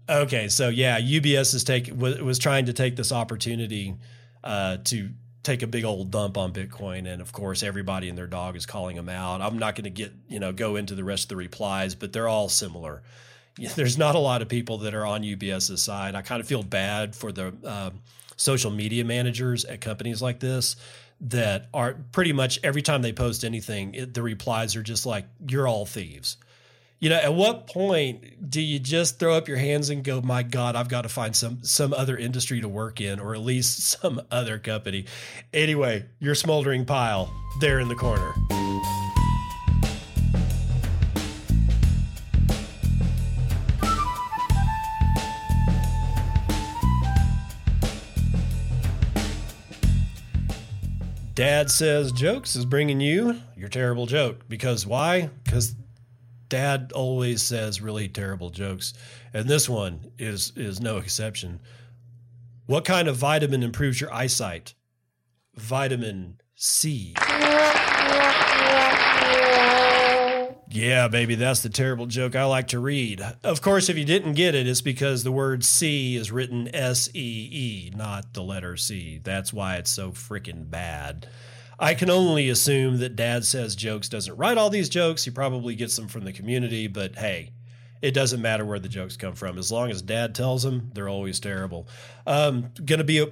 [0.09, 3.95] Okay, so yeah, UBS is take was, was trying to take this opportunity
[4.43, 5.09] uh, to
[5.43, 8.65] take a big old dump on Bitcoin, and of course, everybody and their dog is
[8.65, 9.41] calling them out.
[9.41, 12.11] I'm not going to get you know go into the rest of the replies, but
[12.11, 13.03] they're all similar.
[13.75, 16.15] There's not a lot of people that are on UBS's side.
[16.15, 17.91] I kind of feel bad for the uh,
[18.35, 20.75] social media managers at companies like this
[21.21, 25.25] that are pretty much every time they post anything, it, the replies are just like,
[25.47, 26.37] "You're all thieves."
[26.99, 30.43] You know, at what point do you just throw up your hands and go, "My
[30.43, 33.79] God, I've got to find some some other industry to work in, or at least
[34.01, 35.05] some other company"?
[35.53, 38.33] Anyway, your smoldering pile there in the corner.
[51.39, 54.49] Dad Says Jokes is bringing you your terrible joke.
[54.49, 55.29] Because why?
[55.45, 55.73] Because
[56.49, 58.93] Dad always says really terrible jokes.
[59.33, 61.61] And this one is, is no exception.
[62.65, 64.73] What kind of vitamin improves your eyesight?
[65.55, 67.13] Vitamin C.
[70.71, 73.23] Yeah, baby, that's the terrible joke I like to read.
[73.43, 77.09] Of course, if you didn't get it, it's because the word C is written S
[77.15, 79.19] E E, not the letter C.
[79.23, 81.27] That's why it's so freaking bad.
[81.79, 85.23] I can only assume that Dad Says Jokes doesn't write all these jokes.
[85.23, 87.51] He probably gets them from the community, but hey,
[88.01, 89.57] it doesn't matter where the jokes come from.
[89.57, 91.87] As long as Dad tells them, they're always terrible.
[92.27, 93.27] Um, Going to be a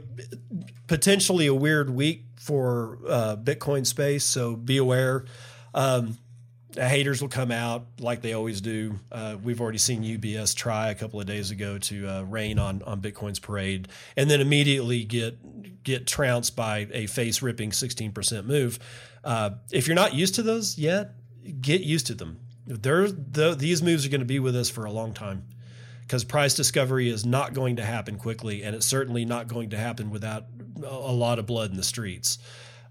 [0.88, 5.26] potentially a weird week for uh, Bitcoin space, so be aware.
[5.76, 6.18] Um,
[6.78, 9.00] haters will come out like they always do.
[9.12, 12.82] Uh, we've already seen UBS try a couple of days ago to uh, rain on
[12.84, 18.48] on Bitcoin's parade, and then immediately get get trounced by a face ripping sixteen percent
[18.48, 18.80] move.
[19.24, 21.12] Uh, if you're not used to those yet,
[21.62, 22.40] get used to them.
[22.66, 25.46] The, these moves are going to be with us for a long time
[26.02, 29.78] because price discovery is not going to happen quickly, and it's certainly not going to
[29.78, 30.46] happen without
[30.84, 32.40] a lot of blood in the streets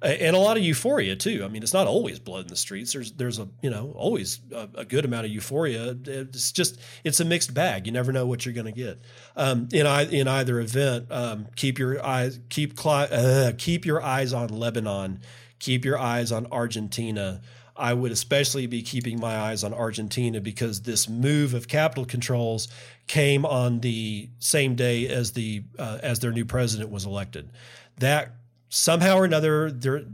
[0.03, 1.43] and a lot of euphoria too.
[1.45, 2.93] I mean, it's not always blood in the streets.
[2.93, 5.97] There's there's a you know always a, a good amount of euphoria.
[6.05, 7.87] It's just it's a mixed bag.
[7.87, 9.01] You never know what you're going to get.
[9.37, 14.33] Um, in I, in either event, um, keep your eyes keep uh, keep your eyes
[14.33, 15.21] on Lebanon.
[15.59, 17.41] Keep your eyes on Argentina.
[17.79, 22.69] I would especially be keeping my eyes on Argentina because this move of capital controls
[23.07, 27.51] came on the same day as the uh, as their new president was elected.
[27.99, 28.36] That
[28.69, 30.05] somehow or another, there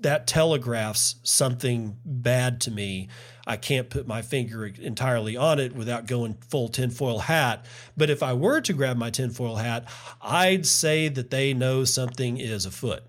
[0.00, 3.08] that telegraphs something bad to me.
[3.46, 7.64] I can't put my finger entirely on it without going full tinfoil hat.
[7.96, 9.86] But if I were to grab my tinfoil hat,
[10.22, 13.02] I'd say that they know something is afoot.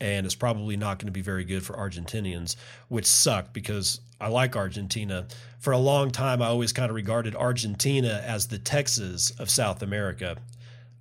[0.00, 2.56] And it's probably not going to be very good for Argentinians,
[2.88, 5.26] which suck because I like Argentina.
[5.58, 9.82] For a long time, I always kind of regarded Argentina as the Texas of South
[9.82, 10.36] America.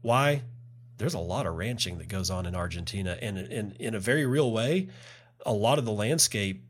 [0.02, 0.42] Why?
[0.98, 4.26] There's a lot of ranching that goes on in Argentina, and in, in a very
[4.26, 4.90] real way,
[5.46, 6.64] a lot of the landscape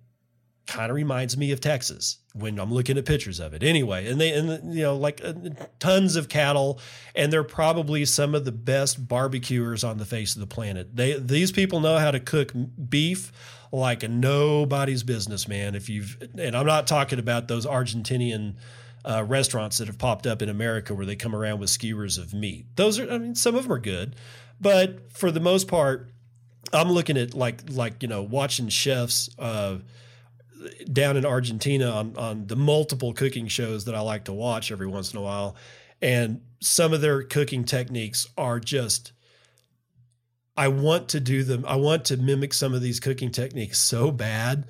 [0.67, 3.63] kind of reminds me of Texas when I'm looking at pictures of it.
[3.63, 5.33] Anyway, and they and you know like uh,
[5.79, 6.79] tons of cattle
[7.15, 10.95] and they're probably some of the best barbecuers on the face of the planet.
[10.95, 12.51] They these people know how to cook
[12.89, 13.31] beef
[13.71, 15.73] like nobody's business, man.
[15.73, 18.55] If you've and I'm not talking about those Argentinian
[19.07, 22.33] uh, restaurants that have popped up in America where they come around with skewers of
[22.33, 22.65] meat.
[22.75, 24.15] Those are I mean some of them are good,
[24.59, 26.11] but for the most part
[26.73, 29.77] I'm looking at like like you know watching chefs uh,
[30.91, 34.87] down in Argentina on on the multiple cooking shows that I like to watch every
[34.87, 35.55] once in a while,
[36.01, 39.13] and some of their cooking techniques are just.
[40.59, 41.65] I want to do them.
[41.67, 44.65] I want to mimic some of these cooking techniques so bad,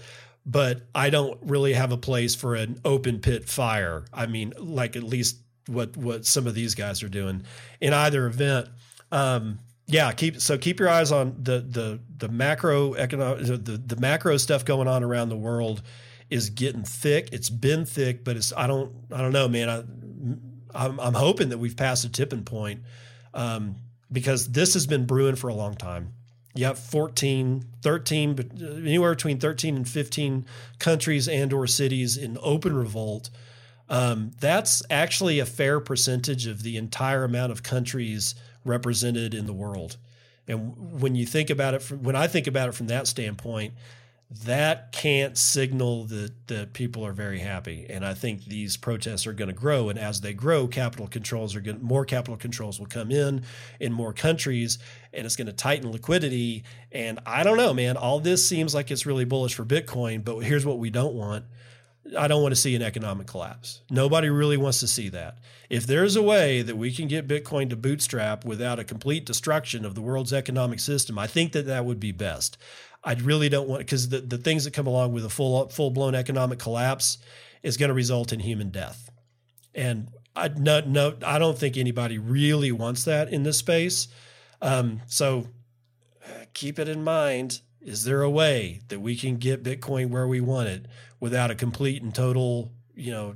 [0.47, 4.05] but I don't really have a place for an open pit fire.
[4.13, 5.37] I mean, like at least
[5.67, 7.43] what what some of these guys are doing
[7.81, 8.69] in either event.
[9.11, 13.97] Um, yeah, keep so keep your eyes on the the the macro economic the the
[13.97, 15.81] macro stuff going on around the world
[16.29, 17.29] is getting thick.
[17.33, 19.69] It's been thick, but it's I don't I don't know, man.
[19.69, 19.83] I
[20.73, 22.83] I'm, I'm hoping that we've passed a tipping point
[23.33, 23.75] um,
[24.11, 26.13] because this has been brewing for a long time.
[26.57, 30.45] Have 14, 13, but anywhere between 13 and 15
[30.79, 33.29] countries and or cities in open revolt.
[33.89, 38.35] Um, that's actually a fair percentage of the entire amount of countries
[38.65, 39.97] represented in the world.
[40.47, 43.73] And when you think about it, from, when I think about it from that standpoint,
[44.43, 47.85] that can't signal that that people are very happy.
[47.89, 49.87] And I think these protests are going to grow.
[49.87, 53.43] And as they grow, capital controls are going more capital controls will come in
[53.79, 54.79] in more countries,
[55.17, 56.63] and it's going to tighten liquidity.
[56.91, 57.97] And I don't know, man.
[57.97, 61.45] All this seems like it's really bullish for Bitcoin, but here's what we don't want.
[62.17, 63.81] I don't want to see an economic collapse.
[63.89, 65.39] Nobody really wants to see that.
[65.69, 69.83] If there's a way that we can get Bitcoin to bootstrap without a complete destruction
[69.83, 72.57] of the world's economic system, I think that that would be best.
[73.03, 75.91] I really don't want because the, the things that come along with a full full
[75.91, 77.17] blown economic collapse
[77.63, 79.09] is going to result in human death,
[79.75, 84.07] and I no no I don't think anybody really wants that in this space.
[84.61, 85.47] Um, so
[86.53, 87.61] keep it in mind.
[87.81, 90.87] Is there a way that we can get Bitcoin where we want it
[91.19, 93.35] without a complete and total, you know,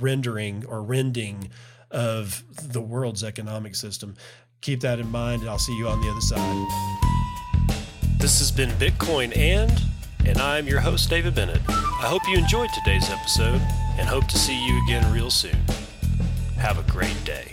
[0.00, 1.50] rendering or rending
[1.90, 2.42] of
[2.72, 4.14] the world's economic system?
[4.62, 6.66] Keep that in mind, and I'll see you on the other side.
[8.18, 9.72] This has been Bitcoin and,
[10.24, 11.60] and I'm your host, David Bennett.
[11.68, 13.60] I hope you enjoyed today's episode
[13.98, 15.58] and hope to see you again real soon.
[16.56, 17.51] Have a great day.